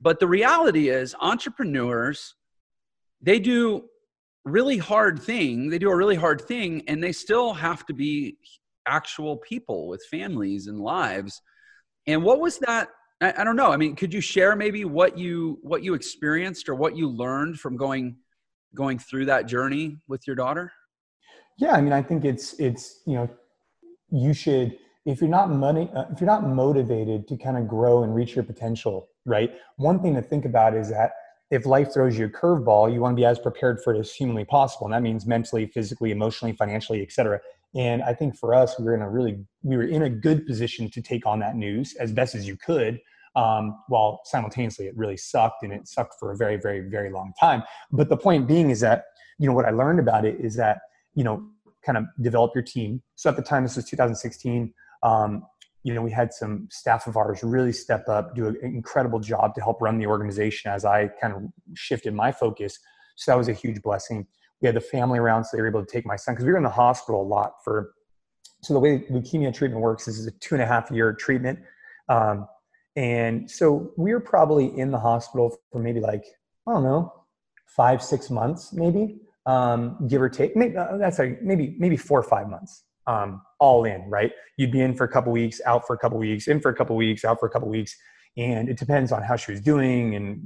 [0.00, 2.34] But the reality is, entrepreneurs,
[3.20, 3.84] they do
[4.44, 5.68] really hard thing.
[5.68, 8.38] They do a really hard thing, and they still have to be
[8.86, 11.40] actual people with families and lives.
[12.06, 12.88] And what was that?
[13.20, 13.72] I, I don't know.
[13.72, 17.58] I mean, could you share maybe what you what you experienced or what you learned
[17.60, 18.16] from going
[18.74, 20.72] going through that journey with your daughter?
[21.58, 23.28] Yeah, I mean, I think it's it's you know,
[24.10, 28.02] you should if you're not money uh, if you're not motivated to kind of grow
[28.02, 29.52] and reach your potential, right?
[29.76, 31.12] One thing to think about is that
[31.50, 34.10] if life throws you a curveball, you want to be as prepared for it as
[34.10, 37.40] humanly possible, and that means mentally, physically, emotionally, financially, etc.
[37.74, 40.46] And I think for us, we were in a really we were in a good
[40.46, 43.00] position to take on that news as best as you could.
[43.34, 47.32] Um, while simultaneously it really sucked and it sucked for a very very very long
[47.40, 47.62] time.
[47.90, 49.04] But the point being is that
[49.38, 50.80] you know what i learned about it is that
[51.14, 51.42] you know
[51.84, 53.02] kind of develop your team.
[53.16, 55.46] So at the time this was 2016 um,
[55.82, 59.54] you know we had some staff of ours really step up do an incredible job
[59.54, 61.42] to help run the organization as i kind of
[61.74, 62.78] shifted my focus.
[63.16, 64.26] So that was a huge blessing
[64.62, 66.52] we had the family around, so they were able to take my son because we
[66.52, 67.94] were in the hospital a lot for.
[68.62, 71.58] So the way leukemia treatment works is a two and a half year treatment,
[72.08, 72.46] um,
[72.94, 76.24] and so we were probably in the hospital for maybe like
[76.68, 77.12] I don't know,
[77.66, 80.56] five six months maybe, um, give or take.
[80.56, 84.08] Maybe, uh, that's like maybe maybe four or five months, um, all in.
[84.08, 84.30] Right?
[84.56, 86.74] You'd be in for a couple weeks, out for a couple weeks, in for a
[86.74, 87.96] couple weeks, out for a couple weeks,
[88.36, 90.40] and it depends on how she was doing and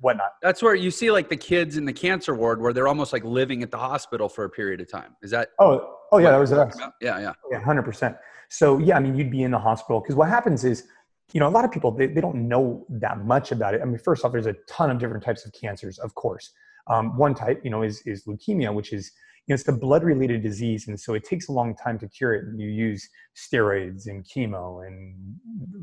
[0.00, 0.32] whatnot.
[0.42, 3.24] That's where you see like the kids in the cancer ward where they're almost like
[3.24, 5.16] living at the hospital for a period of time.
[5.22, 5.50] Is that?
[5.58, 6.76] Oh, oh yeah, that was us.
[7.00, 8.16] Yeah, yeah, yeah, hundred percent.
[8.48, 10.86] So yeah, I mean, you'd be in the hospital because what happens is,
[11.32, 13.82] you know, a lot of people they, they don't know that much about it.
[13.82, 16.50] I mean, first off, there's a ton of different types of cancers, of course.
[16.86, 19.12] Um, one type, you know, is is leukemia, which is
[19.46, 22.08] you know, it's a blood related disease, and so it takes a long time to
[22.08, 22.44] cure it.
[22.44, 25.14] And you use steroids and chemo and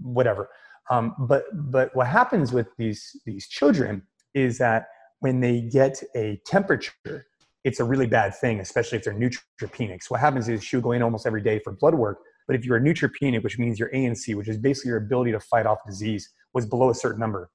[0.02, 0.50] whatever.
[0.90, 4.88] Um, but but what happens with these these children is that
[5.20, 7.26] when they get a temperature,
[7.64, 10.04] it's a really bad thing, especially if they're neutropenic.
[10.04, 12.20] So what happens is she'll go in almost every day for blood work.
[12.46, 15.40] But if you're a neutropenic, which means your ANC, which is basically your ability to
[15.40, 17.50] fight off disease, was below a certain number,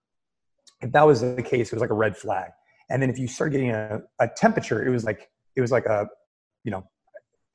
[0.82, 2.50] if that was the case, it was like a red flag.
[2.90, 5.86] And then if you start getting a, a temperature, it was like it was like
[5.86, 6.08] a,
[6.64, 6.84] you know,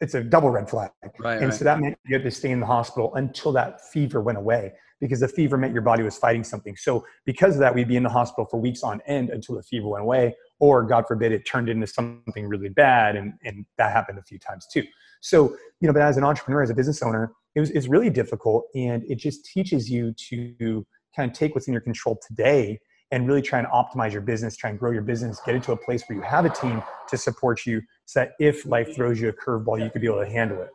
[0.01, 0.89] it's a double red flag.
[1.19, 1.53] Right, and right.
[1.53, 4.73] so that meant you had to stay in the hospital until that fever went away
[4.99, 6.75] because the fever meant your body was fighting something.
[6.75, 9.63] So because of that, we'd be in the hospital for weeks on end until the
[9.63, 13.15] fever went away, or God forbid it turned into something really bad.
[13.15, 14.83] And, and that happened a few times too.
[15.21, 18.09] So, you know, but as an entrepreneur, as a business owner, it was, it's really
[18.09, 18.65] difficult.
[18.75, 22.79] And it just teaches you to kind of take what's in your control today
[23.11, 25.77] and really try and optimize your business, try and grow your business, get into a
[25.77, 29.29] place where you have a team to support you so that if life throws you
[29.29, 30.69] a curveball, you could be able to handle it.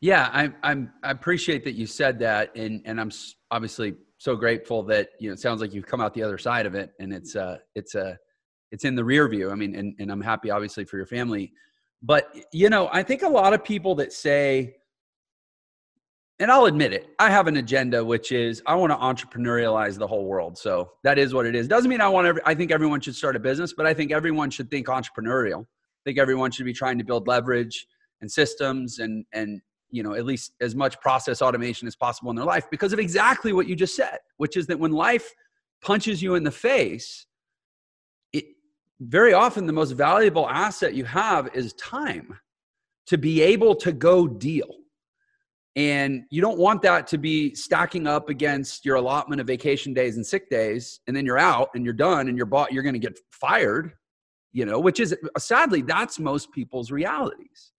[0.00, 0.92] Yeah, I, I'm.
[1.02, 3.10] I appreciate that you said that, and and I'm
[3.50, 6.66] obviously so grateful that you know it sounds like you've come out the other side
[6.66, 8.14] of it, and it's uh it's a uh,
[8.72, 9.50] it's in the rear view.
[9.50, 11.52] I mean, and and I'm happy obviously for your family,
[12.02, 14.76] but you know I think a lot of people that say,
[16.40, 20.06] and I'll admit it, I have an agenda which is I want to entrepreneurialize the
[20.06, 20.58] whole world.
[20.58, 21.68] So that is what it is.
[21.68, 22.42] Doesn't mean I want every.
[22.44, 25.62] I think everyone should start a business, but I think everyone should think entrepreneurial.
[25.62, 27.86] I think everyone should be trying to build leverage
[28.20, 32.36] and systems and and you know at least as much process automation as possible in
[32.36, 35.32] their life because of exactly what you just said which is that when life
[35.82, 37.26] punches you in the face
[38.32, 38.44] it
[39.00, 42.38] very often the most valuable asset you have is time
[43.06, 44.68] to be able to go deal.
[45.76, 50.16] And you don't want that to be stacking up against your allotment of vacation days
[50.16, 52.94] and sick days and then you're out and you're done and you're bought you're going
[52.94, 53.92] to get fired
[54.52, 57.72] you know which is sadly that's most people's realities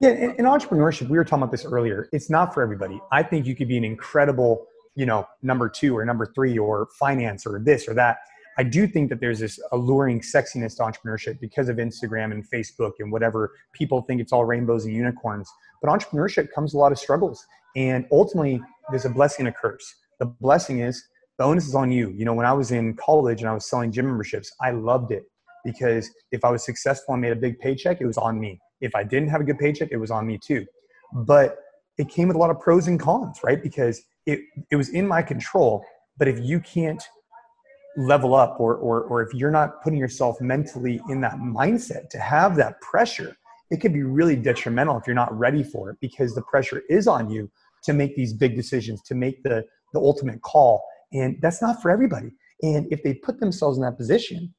[0.00, 2.08] yeah, in, in, entrepreneurship, we were talking about this earlier.
[2.12, 3.00] It's not for everybody.
[3.12, 6.88] I think you could be an incredible, you know, number two or number three or
[6.98, 8.18] finance or this or that.
[8.58, 12.92] I do think that there's this alluring sexiness to entrepreneurship because of Instagram and Facebook
[13.00, 15.50] and whatever people think it's all rainbows and unicorns.
[15.82, 17.44] But entrepreneurship comes a lot of struggles.
[17.74, 19.94] And ultimately, there's a blessing and a curse.
[20.20, 21.06] The blessing is
[21.38, 22.10] the onus is on you.
[22.10, 25.10] You know, when I was in college and I was selling gym memberships, I loved
[25.10, 25.24] it
[25.64, 28.58] because if I was successful and made a big paycheck, it was on me.
[28.80, 30.66] If I didn't have a good paycheck, it was on me too.
[31.12, 31.58] But
[31.98, 33.62] it came with a lot of pros and cons, right?
[33.62, 35.84] Because it, it was in my control.
[36.18, 37.02] But if you can't
[37.96, 42.18] level up or, or, or if you're not putting yourself mentally in that mindset to
[42.18, 43.36] have that pressure,
[43.70, 47.08] it could be really detrimental if you're not ready for it because the pressure is
[47.08, 47.50] on you
[47.84, 50.84] to make these big decisions, to make the, the ultimate call.
[51.12, 52.30] And that's not for everybody.
[52.62, 54.54] And if they put themselves in that position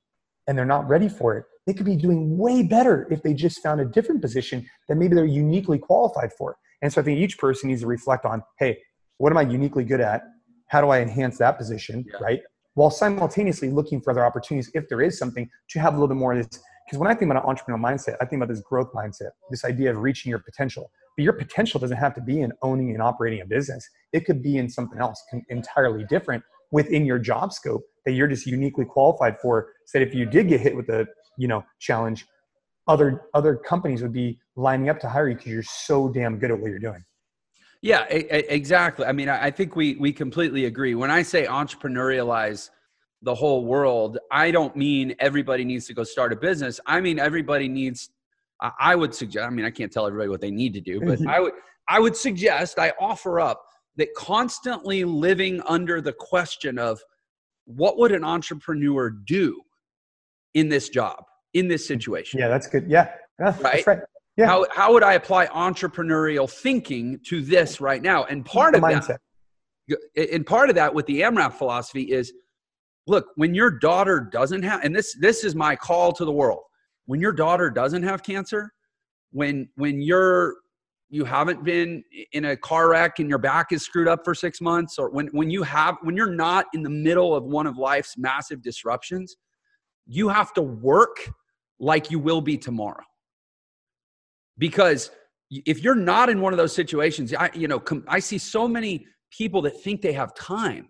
[0.48, 3.62] and they're not ready for it, they could be doing way better if they just
[3.62, 6.58] found a different position that maybe they're uniquely qualified for.
[6.82, 8.78] And so I think each person needs to reflect on, hey,
[9.18, 10.24] what am I uniquely good at?
[10.68, 12.20] How do I enhance that position, yeah.
[12.22, 12.40] right?
[12.76, 16.18] While simultaneously looking for other opportunities if there is something to have a little bit
[16.18, 16.62] more of this.
[16.86, 19.66] Because when I think about an entrepreneurial mindset, I think about this growth mindset, this
[19.66, 20.90] idea of reaching your potential.
[21.18, 23.86] But your potential doesn't have to be in owning and operating a business.
[24.14, 28.46] It could be in something else entirely different within your job scope that you're just
[28.46, 29.74] uniquely qualified for.
[29.86, 32.26] So that if you did get hit with a you know challenge
[32.88, 36.52] other other companies would be lining up to hire you because you're so damn good
[36.52, 37.04] at what you're doing.
[37.82, 39.06] Yeah exactly.
[39.06, 40.96] I mean i think we we completely agree.
[40.96, 42.70] When i say entrepreneurialize
[43.24, 46.80] the whole world i don't mean everybody needs to go start a business.
[46.86, 48.10] I mean everybody needs
[48.80, 51.26] i would suggest i mean i can't tell everybody what they need to do but
[51.28, 51.54] i would
[51.90, 53.64] i would suggest i offer up
[53.96, 57.00] that constantly living under the question of
[57.66, 59.62] what would an entrepreneur do
[60.58, 61.88] in this job, in this mm.
[61.88, 62.40] situation.
[62.40, 62.86] Yeah, that's good.
[62.90, 63.86] Yeah, yeah right.
[63.86, 64.00] right.
[64.36, 64.46] Yeah.
[64.46, 68.26] How, how would I apply entrepreneurial thinking to this right now?
[68.26, 69.18] And part of mindset.
[70.16, 72.32] that, and part of that with the AMRAP philosophy is,
[73.08, 76.62] look, when your daughter doesn't have, and this this is my call to the world,
[77.06, 78.72] when your daughter doesn't have cancer,
[79.32, 80.56] when when you're
[81.10, 84.62] you haven't been in a car wreck and your back is screwed up for six
[84.62, 87.78] months, or when when you have when you're not in the middle of one of
[87.78, 89.36] life's massive disruptions,
[90.08, 91.30] you have to work
[91.80, 93.04] like you will be tomorrow.
[94.58, 95.12] Because
[95.52, 98.68] if you're not in one of those situations, I, you know, com- I see so
[98.68, 100.90] many people that think they have time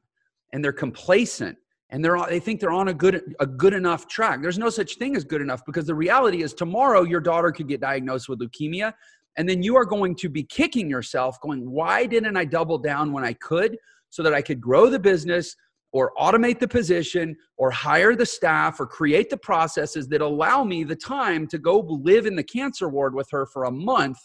[0.54, 1.58] and they're complacent
[1.90, 4.42] and they're they think they're on a good a good enough track.
[4.42, 7.68] There's no such thing as good enough because the reality is tomorrow your daughter could
[7.68, 8.94] get diagnosed with leukemia
[9.38, 13.14] and then you are going to be kicking yourself going why didn't I double down
[13.14, 13.78] when I could
[14.10, 15.56] so that I could grow the business
[15.98, 20.84] or automate the position or hire the staff or create the processes that allow me
[20.84, 24.20] the time to go live in the cancer ward with her for a month.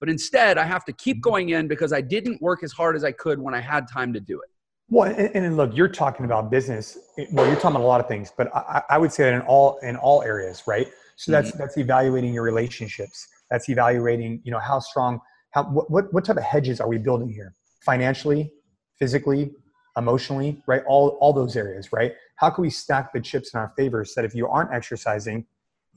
[0.00, 3.04] But instead, I have to keep going in because I didn't work as hard as
[3.04, 4.50] I could when I had time to do it.
[4.90, 6.98] Well, and, and look, you're talking about business.
[7.32, 9.40] Well, you're talking about a lot of things, but I, I would say that in
[9.42, 10.88] all in all areas, right?
[11.16, 11.58] So that's mm-hmm.
[11.58, 13.26] that's evaluating your relationships.
[13.50, 15.20] That's evaluating, you know, how strong,
[15.52, 17.54] how what what type of hedges are we building here?
[17.80, 18.52] Financially,
[18.98, 19.52] physically,
[19.96, 20.82] emotionally, right?
[20.86, 22.14] All, all those areas, right?
[22.36, 25.46] How can we stack the chips in our favor so that if you aren't exercising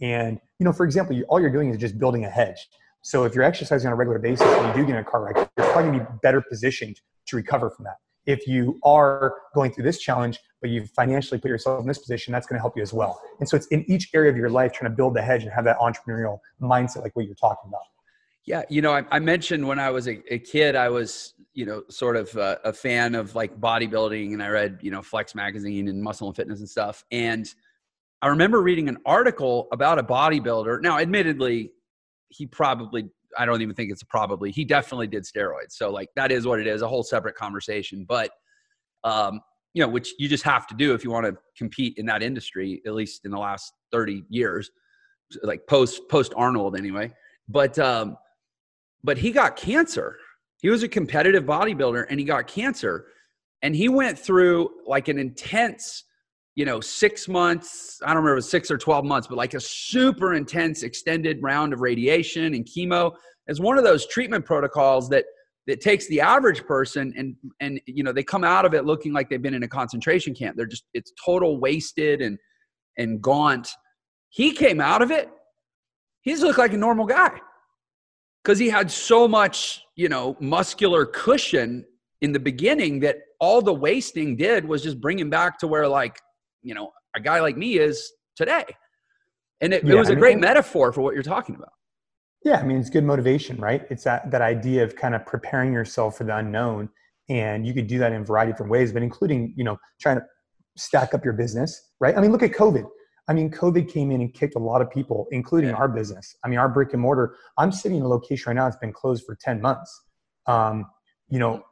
[0.02, 2.70] and, you know, for example, you, all you're doing is just building a hedge.
[3.02, 5.24] So if you're exercising on a regular basis and you do get in a car
[5.24, 7.98] wreck, you're probably gonna be better positioned to recover from that.
[8.26, 12.32] If you are going through this challenge, but you financially put yourself in this position,
[12.32, 13.22] that's going to help you as well.
[13.40, 15.52] And so it's in each area of your life trying to build the hedge and
[15.52, 17.84] have that entrepreneurial mindset, like what you're talking about.
[18.48, 21.66] Yeah, you know, I, I mentioned when I was a, a, kid, I was, you
[21.66, 25.36] know, sort of a, a, fan of like bodybuilding, and I read, you know, Flex
[25.36, 27.04] magazine and Muscle and Fitness and stuff.
[27.12, 27.46] And
[28.22, 30.82] I remember reading an article about a bodybuilder.
[30.82, 31.72] Now, admittedly,
[32.30, 34.50] he probably, I don't even think it's probably.
[34.52, 35.72] He definitely did steroids.
[35.72, 36.82] So like that is what it is.
[36.82, 38.06] A whole separate conversation.
[38.08, 38.32] But
[39.04, 39.42] um,
[39.74, 42.24] you know, which you just have to do if you want to compete in that
[42.24, 42.82] industry.
[42.88, 44.72] At least in the last thirty years,
[45.44, 47.14] like post post Arnold anyway.
[47.50, 48.18] But um,
[49.08, 50.18] but he got cancer.
[50.62, 53.06] He was a competitive bodybuilder and he got cancer,
[53.64, 56.04] and he went through like an intense
[56.56, 60.34] you know, six months, I don't remember, six or 12 months, but like a super
[60.34, 63.12] intense extended round of radiation and chemo
[63.48, 65.26] as one of those treatment protocols that
[65.68, 69.14] that takes the average person and and you know they come out of it looking
[69.14, 70.58] like they've been in a concentration camp.
[70.58, 72.40] They're just it's total wasted and
[72.98, 73.70] and gaunt.
[74.30, 75.30] He came out of it.
[76.22, 77.40] He's looked like a normal guy
[78.48, 81.86] because he had so much you know muscular cushion
[82.22, 85.86] in the beginning that all the wasting did was just bring him back to where
[85.86, 86.18] like
[86.64, 88.64] you know a guy like me is today.
[89.60, 91.74] And it, yeah, it was a great mean, metaphor for what you're talking about.
[92.46, 93.86] Yeah i mean it's good motivation right?
[93.90, 96.90] It's that that idea of kind of preparing yourself for the unknown
[97.28, 99.78] and you could do that in a variety of different ways but including you know
[100.00, 100.26] trying to
[100.78, 102.16] stack up your business right?
[102.18, 102.88] I mean look at covid
[103.28, 105.76] I mean, COVID came in and kicked a lot of people, including yeah.
[105.76, 106.36] our business.
[106.44, 107.36] I mean, our brick and mortar.
[107.58, 110.02] I'm sitting in a location right now that's been closed for 10 months.
[110.46, 110.86] Um,
[111.28, 111.64] you know,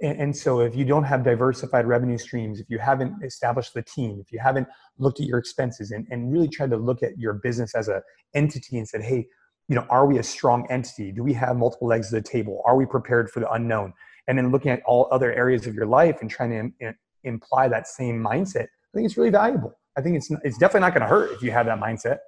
[0.00, 3.82] and, and, so if you don't have diversified revenue streams if you haven't established the
[3.82, 4.68] team if you haven't
[4.98, 8.00] looked at your expenses and, and really tried to look at your business as a
[8.34, 9.26] entity and said hey
[9.68, 12.62] you know are we a strong entity do we have multiple legs of the table
[12.64, 13.92] are we prepared for the unknown
[14.28, 17.66] and then looking at all other areas of your life and trying to Im- imply
[17.66, 21.02] that same mindset i think it's really valuable i think it's it's definitely not going
[21.02, 22.18] to hurt if you have that mindset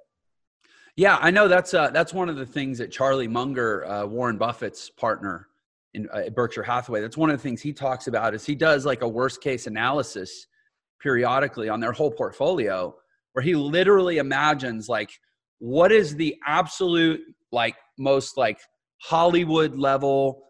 [0.95, 4.37] yeah i know that's uh, that's one of the things that charlie munger uh, warren
[4.37, 5.47] buffett's partner
[5.95, 7.01] in uh, Berkshire Hathaway.
[7.01, 9.65] That's one of the things he talks about is he does like a worst case
[9.65, 10.45] analysis
[11.01, 12.93] periodically on their whole portfolio
[13.33, 15.09] where he literally imagines like
[15.59, 18.59] what is the absolute like most like
[19.01, 20.43] Hollywood level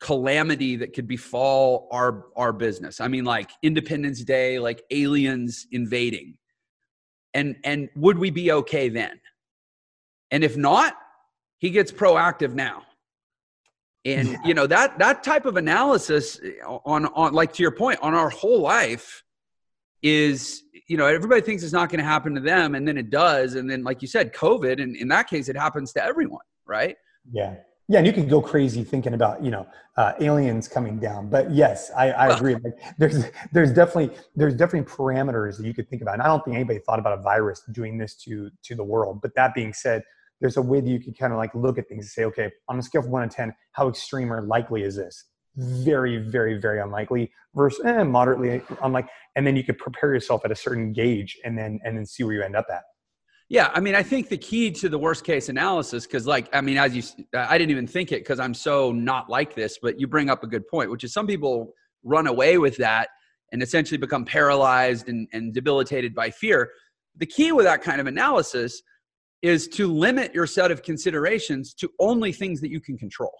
[0.00, 3.00] calamity that could befall our our business.
[3.00, 6.36] I mean like Independence Day, like aliens invading.
[7.36, 9.20] And and would we be okay then?
[10.30, 10.96] And if not,
[11.58, 12.82] he gets proactive now
[14.06, 14.38] and yeah.
[14.44, 16.40] you know that that type of analysis
[16.84, 19.22] on on like to your point on our whole life
[20.02, 23.10] is you know everybody thinks it's not going to happen to them and then it
[23.10, 26.44] does and then like you said covid and in that case it happens to everyone
[26.66, 26.96] right
[27.32, 27.56] yeah
[27.88, 29.66] yeah and you can go crazy thinking about you know
[29.96, 34.90] uh, aliens coming down but yes i, I agree like there's there's definitely there's definitely
[34.92, 37.62] parameters that you could think about and i don't think anybody thought about a virus
[37.72, 40.02] doing this to to the world but that being said
[40.40, 42.50] there's a way that you can kind of like look at things and say, okay,
[42.68, 45.24] on a scale of one to 10, how extreme or likely is this?
[45.56, 49.10] Very, very, very unlikely versus eh, moderately unlikely.
[49.34, 52.24] And then you could prepare yourself at a certain gauge and then, and then see
[52.24, 52.82] where you end up at.
[53.48, 56.60] Yeah, I mean, I think the key to the worst case analysis, because like, I
[56.60, 60.00] mean, as you, I didn't even think it because I'm so not like this, but
[60.00, 61.72] you bring up a good point, which is some people
[62.02, 63.08] run away with that
[63.52, 66.70] and essentially become paralyzed and, and debilitated by fear.
[67.18, 68.82] The key with that kind of analysis
[69.42, 73.32] is to limit your set of considerations to only things that you can control.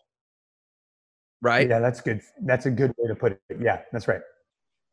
[1.43, 1.69] Right?
[1.69, 2.21] Yeah, that's good.
[2.43, 3.41] That's a good way to put it.
[3.61, 4.21] Yeah, that's right.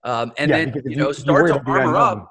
[0.03, 2.29] Um, and yeah, then you know start to armor up.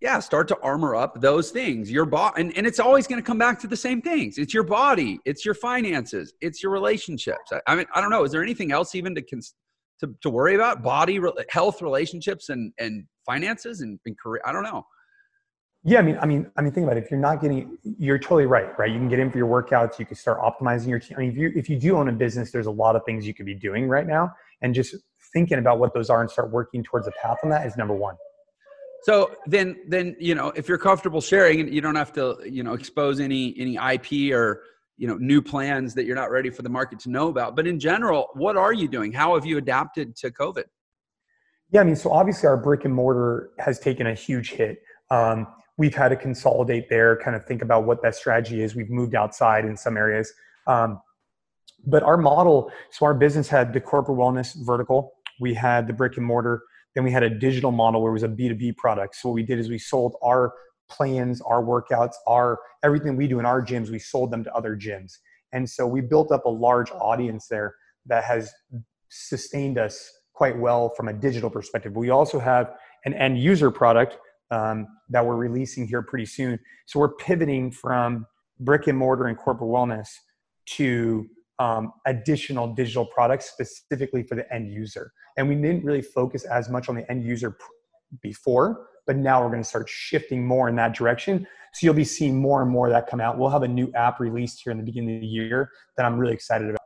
[0.00, 1.90] Yeah, start to armor up those things.
[1.90, 4.38] Your body, and, and it's always going to come back to the same things.
[4.38, 7.52] It's your body, it's your finances, it's your relationships.
[7.52, 8.24] I, I mean, I don't know.
[8.24, 9.54] Is there anything else even to cons-
[10.00, 10.82] to, to worry about?
[10.82, 14.40] Body, re- health, relationships, and and finances, and, and career.
[14.46, 14.86] I don't know.
[15.82, 17.04] Yeah, I mean, I mean, I mean, think about it.
[17.04, 18.90] If you're not getting, you're totally right, right?
[18.90, 19.98] You can get in for your workouts.
[19.98, 21.16] You can start optimizing your team.
[21.18, 23.26] I mean, if you if you do own a business, there's a lot of things
[23.26, 24.32] you could be doing right now,
[24.62, 24.94] and just
[25.34, 27.94] thinking about what those are and start working towards a path on that is number
[27.94, 28.16] one.
[29.02, 32.62] So then, then you know, if you're comfortable sharing, and you don't have to, you
[32.62, 34.62] know, expose any any IP or
[34.96, 37.56] you know new plans that you're not ready for the market to know about.
[37.56, 39.12] But in general, what are you doing?
[39.12, 40.64] How have you adapted to COVID?
[41.72, 44.82] Yeah, I mean, so obviously our brick and mortar has taken a huge hit.
[45.10, 45.46] Um,
[45.78, 48.74] we've had to consolidate there, kind of think about what that strategy is.
[48.74, 50.32] We've moved outside in some areas.
[50.66, 51.00] Um,
[51.86, 56.18] but our model, so our business had the corporate wellness vertical, we had the brick
[56.18, 56.62] and mortar,
[56.94, 59.16] then we had a digital model where it was a B2B product.
[59.16, 60.52] So what we did is we sold our
[60.88, 64.76] plans, our workouts, our everything we do in our gyms, we sold them to other
[64.76, 65.18] gyms.
[65.52, 67.74] And so we built up a large audience there
[68.06, 68.52] that has
[69.08, 71.96] sustained us quite well from a digital perspective.
[71.96, 72.74] We also have
[73.04, 74.18] an end user product
[74.50, 76.58] um, that we're releasing here pretty soon.
[76.86, 78.26] So we're pivoting from
[78.58, 80.08] brick and mortar and corporate wellness
[80.76, 81.28] to
[81.60, 85.12] um, additional digital products specifically for the end user.
[85.36, 87.56] And we didn't really focus as much on the end user
[88.22, 92.04] before, but now we're going to start shifting more in that direction So you'll be
[92.04, 93.38] seeing more and more of that come out.
[93.38, 96.18] We'll have a new app released here in the beginning of the year that I'm
[96.18, 96.80] really excited about.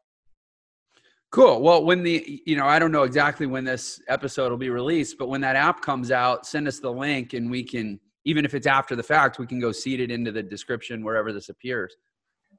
[1.30, 1.62] Cool.
[1.62, 5.18] Well, when the, you know, I don't know exactly when this episode will be released,
[5.18, 8.54] but when that app comes out, send us the link and we can, even if
[8.54, 11.96] it's after the fact, we can go seed it into the description wherever this appears.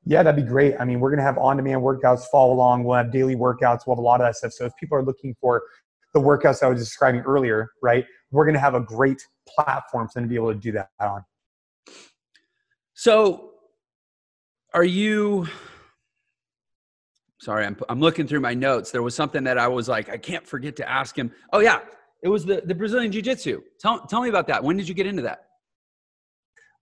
[0.06, 0.76] Yeah, that'd be great.
[0.80, 2.84] I mean, we're going to have on demand workouts, follow along.
[2.84, 3.88] We'll have daily workouts.
[3.88, 4.54] We'll have a lot of that stuff.
[4.54, 5.64] So if people are looking for
[6.14, 10.20] the workouts I was describing earlier, right, we're going to have a great platform for
[10.20, 11.24] them to be able to do that on.
[12.94, 13.50] So
[14.76, 15.48] are you,
[17.42, 18.92] sorry, I'm, I'm looking through my notes.
[18.92, 21.32] There was something that I was like, I can't forget to ask him.
[21.52, 21.80] Oh, yeah.
[22.22, 23.62] It was the, the Brazilian Jiu Jitsu.
[23.80, 24.64] Tell, tell me about that.
[24.64, 25.46] When did you get into that?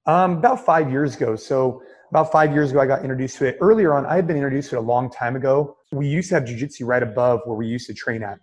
[0.05, 1.36] Um, about five years ago.
[1.36, 1.82] So,
[2.14, 3.57] about five years ago, I got introduced to it.
[3.59, 5.76] Earlier on, I had been introduced to it a long time ago.
[5.91, 8.38] We used to have Jiu Jitsu right above where we used to train at.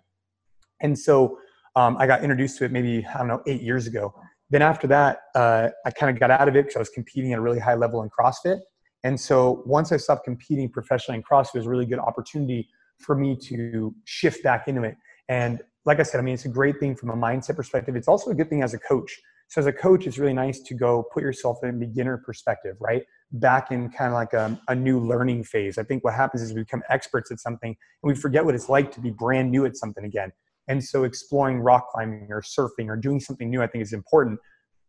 [0.81, 1.37] And so
[1.77, 4.13] um, I got introduced to it maybe, I don't know, eight years ago.
[4.49, 7.31] Then after that, uh, I kind of got out of it because I was competing
[7.31, 8.59] at a really high level in CrossFit.
[9.05, 12.67] And so once I stopped competing professionally in CrossFit, it was a really good opportunity
[12.99, 14.97] for me to shift back into it.
[15.29, 17.95] And like I said, I mean, it's a great thing from a mindset perspective.
[17.95, 19.17] It's also a good thing as a coach.
[19.47, 22.75] So as a coach, it's really nice to go put yourself in a beginner perspective,
[22.81, 23.03] right?
[23.33, 25.77] Back in kind of like a, a new learning phase.
[25.77, 28.67] I think what happens is we become experts at something and we forget what it's
[28.67, 30.31] like to be brand new at something again.
[30.67, 34.39] And so exploring rock climbing or surfing or doing something new, I think is important.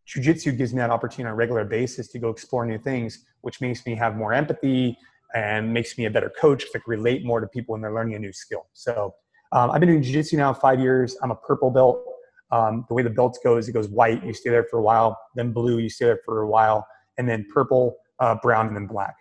[0.07, 3.61] Jiu-jitsu gives me that opportunity on a regular basis to go explore new things, which
[3.61, 4.99] makes me have more empathy
[5.35, 7.95] and makes me a better coach because I can relate more to people when they're
[7.95, 8.67] learning a new skill.
[8.73, 9.15] So
[9.53, 11.17] um, I've been doing jiu-jitsu now five years.
[11.23, 12.05] I'm a purple belt.
[12.51, 15.19] Um, the way the belts goes, it goes white, you stay there for a while,
[15.37, 16.87] then blue, you stay there for a while,
[17.17, 19.17] and then purple, uh, brown, and then black.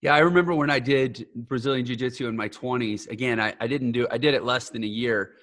[0.00, 3.08] Yeah, I remember when I did Brazilian Jiu Jitsu in my 20s.
[3.10, 5.34] Again, I, I didn't do, I did it less than a year.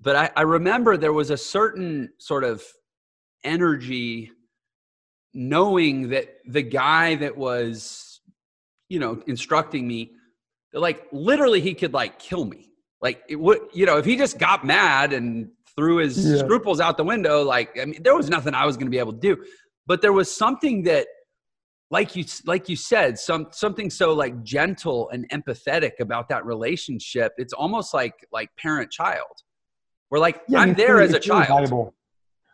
[0.00, 2.62] But I, I remember there was a certain sort of
[3.44, 4.32] energy
[5.32, 8.20] knowing that the guy that was,
[8.88, 10.12] you know, instructing me,
[10.74, 12.70] like literally he could like kill me.
[13.00, 16.38] Like it would, you know, if he just got mad and threw his yeah.
[16.38, 18.98] scruples out the window, like, I mean, there was nothing I was going to be
[18.98, 19.44] able to do.
[19.86, 21.06] But there was something that,
[21.92, 27.32] like you like you said some something so like gentle and empathetic about that relationship
[27.36, 29.42] it's almost like like parent child.
[30.10, 31.94] We're like yeah, i'm there really, as a child valuable.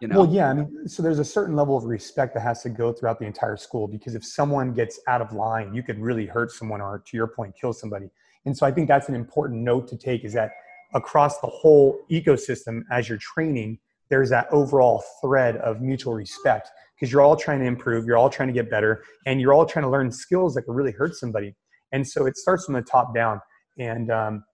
[0.00, 0.20] you know?
[0.20, 2.92] Well yeah i mean so there's a certain level of respect that has to go
[2.92, 6.50] throughout the entire school because if someone gets out of line you could really hurt
[6.50, 8.10] someone or to your point kill somebody.
[8.44, 10.50] And so i think that's an important note to take is that
[10.94, 13.78] across the whole ecosystem as you're training
[14.08, 18.30] there's that overall thread of mutual respect because you're all trying to improve, you're all
[18.30, 21.14] trying to get better, and you're all trying to learn skills that could really hurt
[21.14, 21.54] somebody.
[21.92, 23.40] And so it starts from the top down.
[23.78, 24.44] And um,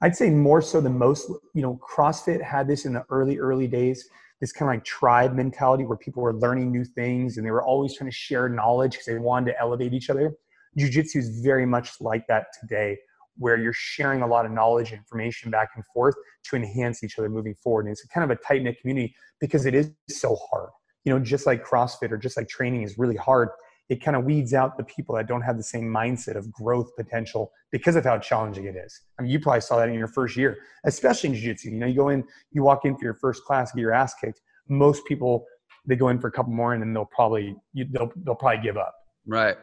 [0.00, 3.66] I'd say more so than most, you know, CrossFit had this in the early, early
[3.66, 4.08] days,
[4.40, 7.62] this kind of like tribe mentality where people were learning new things and they were
[7.62, 10.32] always trying to share knowledge because they wanted to elevate each other.
[10.78, 12.96] Jiu Jitsu is very much like that today,
[13.36, 16.14] where you're sharing a lot of knowledge and information back and forth
[16.44, 17.86] to enhance each other moving forward.
[17.86, 20.70] And it's kind of a tight knit community because it is so hard
[21.04, 23.48] you know, just like CrossFit or just like training is really hard,
[23.88, 26.94] it kind of weeds out the people that don't have the same mindset of growth
[26.96, 29.00] potential because of how challenging it is.
[29.18, 31.70] I mean, you probably saw that in your first year, especially in jiu-jitsu.
[31.70, 34.14] You know, you go in, you walk in for your first class, get your ass
[34.14, 34.40] kicked.
[34.68, 35.44] Most people,
[35.86, 38.62] they go in for a couple more and then they'll probably, you, they'll, they'll probably
[38.62, 38.94] give up.
[39.26, 39.56] Right.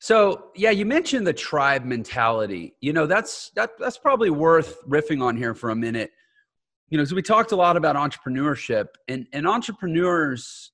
[0.00, 2.74] So yeah, you mentioned the tribe mentality.
[2.80, 6.12] You know, that's that that's probably worth riffing on here for a minute
[6.90, 10.72] you know, so we talked a lot about entrepreneurship and, and entrepreneurs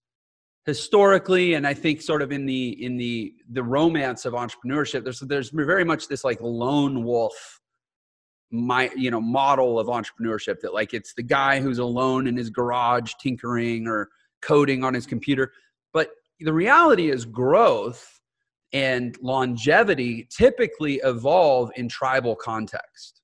[0.64, 5.20] historically, and I think sort of in the in the the romance of entrepreneurship, there's
[5.20, 7.60] there's very much this like lone wolf
[8.50, 12.50] my you know model of entrepreneurship that like it's the guy who's alone in his
[12.50, 14.08] garage tinkering or
[14.40, 15.52] coding on his computer.
[15.92, 16.10] But
[16.40, 18.20] the reality is growth
[18.72, 23.20] and longevity typically evolve in tribal context.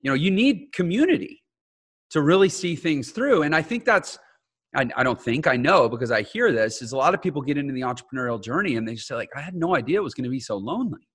[0.00, 1.41] You know you need community
[2.12, 3.42] to really see things through.
[3.42, 4.18] And I think that's,
[4.74, 7.42] I, I, don't think, I know because I hear this, is a lot of people
[7.42, 10.14] get into the entrepreneurial journey and they say, like, I had no idea it was
[10.14, 11.08] going to be so lonely.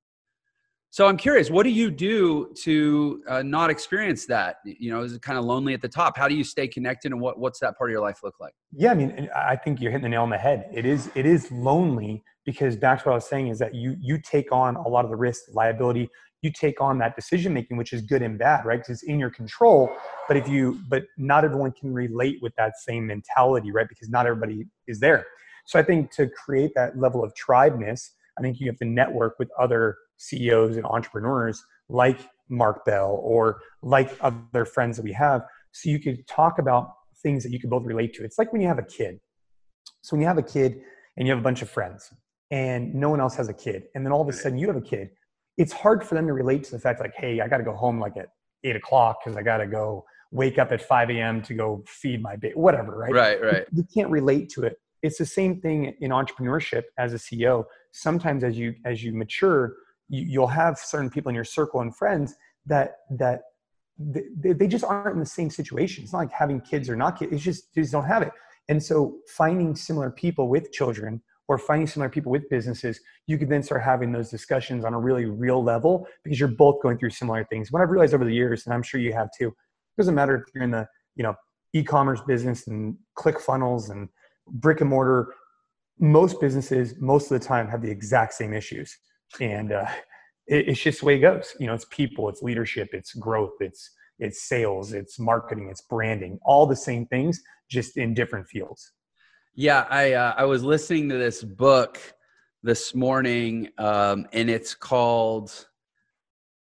[0.89, 4.57] So I'm curious, what do you do to uh, not experience that?
[4.63, 6.17] You know, is it kind of lonely at the top?
[6.17, 8.53] How do you stay connected, and what what's that part of your life look like?
[8.71, 10.69] Yeah, I mean, I think you're hitting the nail on the head.
[10.73, 13.97] It is it is lonely because back to what I was saying is that you
[13.99, 16.09] you take on a lot of the risk, liability
[16.41, 18.79] you take on that decision making which is good and bad right?
[18.79, 19.91] Because it's in your control.
[20.27, 23.87] But if you but not everyone can relate with that same mentality right?
[23.87, 25.25] Because not everybody is there.
[25.65, 29.37] So i think to create that level of tribeness i think you have to network
[29.37, 32.19] with other ceos and entrepreneurs like
[32.49, 37.43] mark bell or like other friends that we have so you could talk about things
[37.43, 38.23] that you can both relate to.
[38.23, 39.19] It's like when you have a kid.
[40.01, 40.81] So when you have a kid
[41.15, 42.11] and you have a bunch of friends
[42.51, 44.77] and no one else has a kid and then all of a sudden you have
[44.77, 45.09] a kid
[45.57, 47.73] it's hard for them to relate to the fact like hey i got to go
[47.73, 48.29] home like at
[48.63, 52.21] 8 o'clock because i got to go wake up at 5 a.m to go feed
[52.21, 53.13] my baby whatever right?
[53.13, 53.65] Right right.
[53.73, 54.79] you can't relate to it.
[55.03, 59.75] It's the same thing in entrepreneurship as a ceo sometimes as you as you mature
[60.09, 62.35] you, you'll have certain people in your circle and friends
[62.65, 63.41] that that
[63.99, 66.03] they, they just aren't in the same situation.
[66.03, 68.31] It's not like having kids or not kids it's just they just don't have it.
[68.69, 73.47] And so finding similar people with children or finding similar people with businesses, you can
[73.49, 77.09] then start having those discussions on a really real level because you're both going through
[77.09, 77.71] similar things.
[77.71, 80.35] What I've realized over the years, and I'm sure you have too, it doesn't matter
[80.35, 81.35] if you're in the, you know,
[81.73, 84.09] e-commerce business and click funnels and
[84.47, 85.33] brick and mortar,
[85.99, 88.95] most businesses most of the time have the exact same issues.
[89.39, 89.87] And uh,
[90.47, 91.53] it, it's just the way it goes.
[91.59, 96.39] You know, it's people, it's leadership, it's growth, it's it's sales, it's marketing, it's branding,
[96.43, 98.93] all the same things, just in different fields.
[99.59, 101.99] Yeah, I uh, I was listening to this book
[102.61, 105.65] this morning, um, and it's called.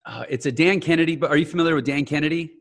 [0.03, 1.15] Uh, it's a Dan Kennedy.
[1.15, 2.53] But are you familiar with Dan Kennedy?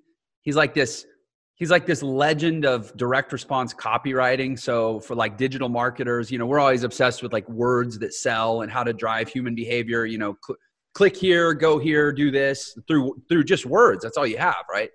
[0.43, 1.07] He's like this.
[1.55, 4.59] He's like this legend of direct response copywriting.
[4.59, 8.61] So for like digital marketers, you know, we're always obsessed with like words that sell
[8.61, 10.05] and how to drive human behavior.
[10.05, 10.59] You know, cl-
[10.93, 14.03] click here, go here, do this through through just words.
[14.03, 14.91] That's all you have, right?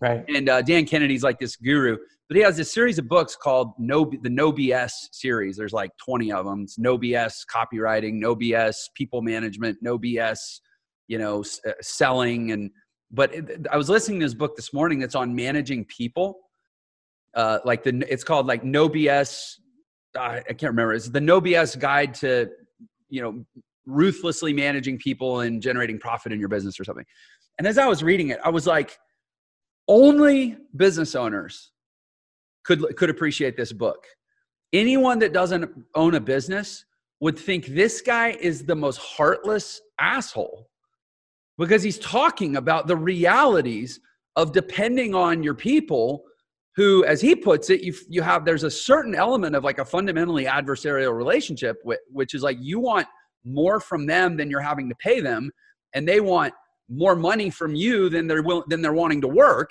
[0.00, 0.24] Right.
[0.28, 1.96] And uh, Dan Kennedy's like this guru,
[2.28, 5.56] but he has this series of books called No the No BS series.
[5.56, 6.62] There's like 20 of them.
[6.62, 10.60] It's No BS copywriting, No BS people management, No BS,
[11.06, 12.52] you know, uh, selling.
[12.52, 12.70] And
[13.10, 16.38] but it, I was listening to his book this morning that's on managing people.
[17.34, 19.56] Uh, like the it's called like No BS.
[20.18, 20.94] I can't remember.
[20.94, 22.48] It's the No BS guide to
[23.10, 23.44] you know
[23.84, 27.04] ruthlessly managing people and generating profit in your business or something.
[27.58, 28.96] And as I was reading it, I was like
[29.88, 31.70] only business owners
[32.64, 34.04] could could appreciate this book.
[34.72, 36.84] Anyone that doesn't own a business
[37.20, 40.68] would think this guy is the most heartless asshole
[41.58, 44.00] because he's talking about the realities
[44.36, 46.24] of depending on your people
[46.76, 49.84] who as he puts it you you have there's a certain element of like a
[49.84, 51.76] fundamentally adversarial relationship
[52.10, 53.06] which is like you want
[53.44, 55.50] more from them than you're having to pay them
[55.94, 56.52] and they want
[56.88, 59.70] more money from you than they're will, than they're wanting to work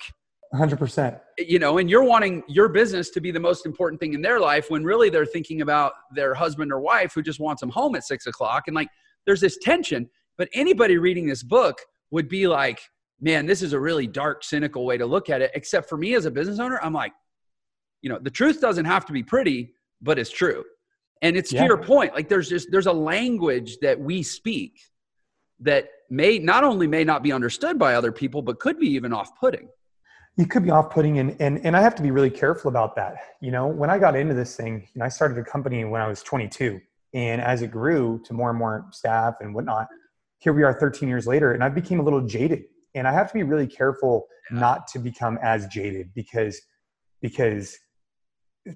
[0.54, 4.22] 100% you know and you're wanting your business to be the most important thing in
[4.22, 7.70] their life when really they're thinking about their husband or wife who just wants them
[7.70, 8.64] home at six o'clock.
[8.66, 8.88] And like
[9.26, 11.78] there's this tension but anybody reading this book
[12.10, 12.80] would be like
[13.20, 15.50] man this is a really dark cynical way to look at it.
[15.54, 17.12] Except for me as a business owner i'm like
[18.02, 20.64] you know the truth doesn't have to be pretty but it's true.
[21.22, 21.62] And it's yeah.
[21.62, 24.78] to your point like there's just there's a language that we speak
[25.60, 29.12] that may not only may not be understood by other people but could be even
[29.12, 29.68] off-putting
[30.36, 33.16] you could be off-putting and, and and i have to be really careful about that
[33.40, 33.66] you know?
[33.66, 36.22] When i got into this thing you know, i started a company when i was
[36.22, 36.80] 22
[37.14, 39.86] and as it grew to more and more staff and whatnot
[40.38, 42.64] here we are 13 years later and i became a little jaded.
[42.94, 46.60] And i have to be really careful not to become as jaded because
[47.22, 47.76] because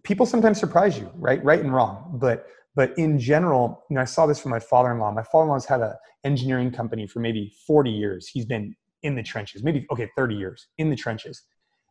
[0.02, 1.42] people sometimes surprise you right?
[1.44, 2.18] Right and wrong.
[2.20, 5.12] But but in general you know i saw this from my father-in-law.
[5.12, 5.94] My father-in-law's had an
[6.24, 8.28] engineering company for maybe 40 years.
[8.28, 11.42] He's been in the trenches, maybe, okay, 30 years in the trenches.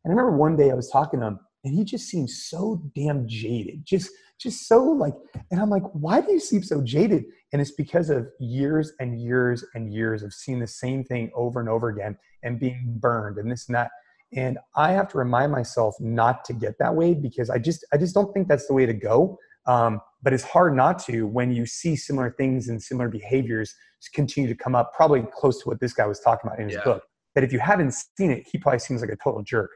[0.04, 2.82] And I remember one day I was talking to him and he just seemed so
[2.96, 5.14] damn jaded, just, just so like,
[5.52, 7.26] and I'm like, why do you seem so jaded?
[7.52, 11.60] And it's because of years and years and years of seeing the same thing over
[11.60, 13.90] and over again and being burned and this and that.
[14.34, 17.98] And I have to remind myself not to get that way because I just, I
[17.98, 19.38] just don't think that's the way to go.
[19.66, 23.76] Um, but it's hard not to when you see similar things and similar behaviors
[24.14, 26.78] continue to come up, probably close to what this guy was talking about in his
[26.78, 26.84] yeah.
[26.84, 27.04] book.
[27.36, 29.72] That if you haven't seen it, he probably seems like a total jerk.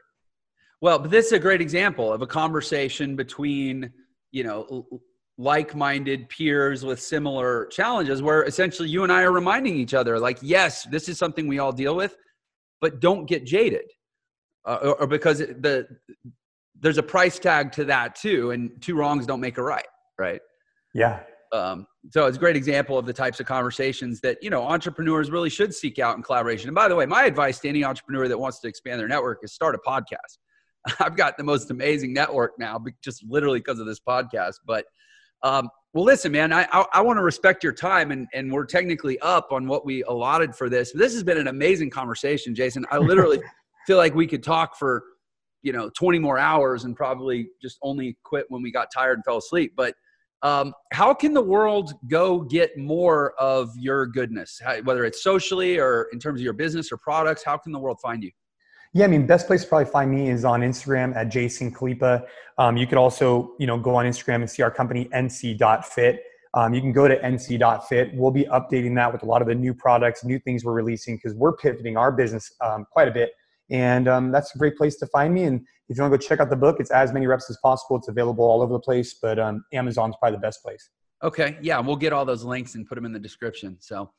[0.80, 3.92] Well, but this is a great example of a conversation between,
[4.32, 4.88] you know,
[5.38, 10.38] like-minded peers with similar challenges where essentially you and I are reminding each other like,
[10.42, 12.16] yes, this is something we all deal with,
[12.80, 13.84] but don't get jaded.
[14.64, 15.86] Uh, or, or because the
[16.78, 19.86] there's a price tag to that too and two wrongs don't make a right,
[20.18, 20.40] right?
[20.94, 21.20] Yeah.
[21.52, 25.30] Um, so it's a great example of the types of conversations that you know entrepreneurs
[25.30, 26.68] really should seek out in collaboration.
[26.68, 29.40] And by the way, my advice to any entrepreneur that wants to expand their network
[29.42, 30.38] is start a podcast.
[31.00, 34.54] I've got the most amazing network now, just literally because of this podcast.
[34.66, 34.86] But
[35.42, 38.66] um, well, listen, man, I I, I want to respect your time, and and we're
[38.66, 40.92] technically up on what we allotted for this.
[40.92, 42.86] This has been an amazing conversation, Jason.
[42.90, 43.42] I literally
[43.86, 45.04] feel like we could talk for
[45.62, 49.24] you know 20 more hours and probably just only quit when we got tired and
[49.24, 49.74] fell asleep.
[49.76, 49.94] But
[50.42, 55.78] um, how can the world go get more of your goodness, how, whether it's socially
[55.78, 57.44] or in terms of your business or products?
[57.44, 58.30] How can the world find you?
[58.94, 62.26] Yeah, I mean, best place to probably find me is on Instagram at Jason Khalipa.
[62.58, 66.22] Um, you could also, you know, go on Instagram and see our company nc.fit.
[66.54, 68.14] Um, you can go to nc.fit.
[68.14, 71.16] We'll be updating that with a lot of the new products, new things we're releasing
[71.16, 73.32] because we're pivoting our business um, quite a bit.
[73.72, 75.44] And um, that's a great place to find me.
[75.44, 77.56] And if you want to go check out the book, it's as many reps as
[77.62, 77.96] possible.
[77.96, 80.90] It's available all over the place, but um, Amazon's probably the best place.
[81.22, 81.56] Okay.
[81.62, 81.80] Yeah.
[81.80, 83.78] We'll get all those links and put them in the description.
[83.80, 84.10] So,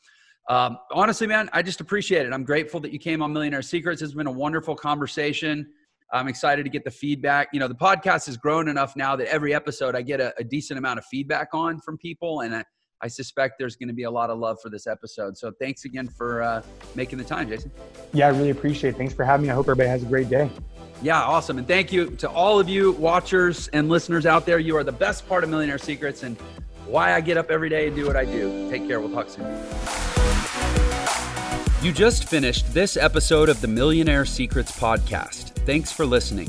[0.49, 2.33] um, honestly, man, I just appreciate it.
[2.33, 4.01] I'm grateful that you came on Millionaire Secrets.
[4.01, 5.67] It's been a wonderful conversation.
[6.11, 7.49] I'm excited to get the feedback.
[7.53, 10.43] You know, the podcast has grown enough now that every episode I get a, a
[10.43, 12.63] decent amount of feedback on from people, and I,
[13.03, 15.37] I suspect there's going to be a lot of love for this episode.
[15.37, 16.61] So thanks again for uh,
[16.95, 17.69] making the time, Jason.
[18.13, 18.97] Yeah, I really appreciate it.
[18.97, 19.51] Thanks for having me.
[19.51, 20.49] I hope everybody has a great day.
[21.01, 21.57] Yeah, awesome.
[21.57, 24.57] And thank you to all of you watchers and listeners out there.
[24.57, 26.37] You are the best part of Millionaire Secrets and
[26.87, 28.69] why I get up every day and do what I do.
[28.71, 29.01] Take care.
[29.01, 29.45] We'll talk soon.
[31.81, 35.49] You just finished this episode of the Millionaire Secrets podcast.
[35.65, 36.47] Thanks for listening.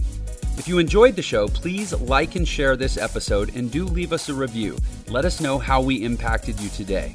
[0.56, 4.28] If you enjoyed the show, please like and share this episode and do leave us
[4.28, 4.76] a review.
[5.08, 7.14] Let us know how we impacted you today.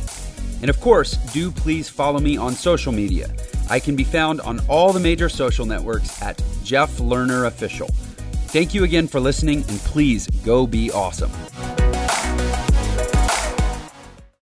[0.62, 3.34] And of course, do please follow me on social media.
[3.70, 7.88] I can be found on all the major social networks at Jeff Lerner Official.
[8.48, 11.32] Thank you again for listening, and please go be awesome.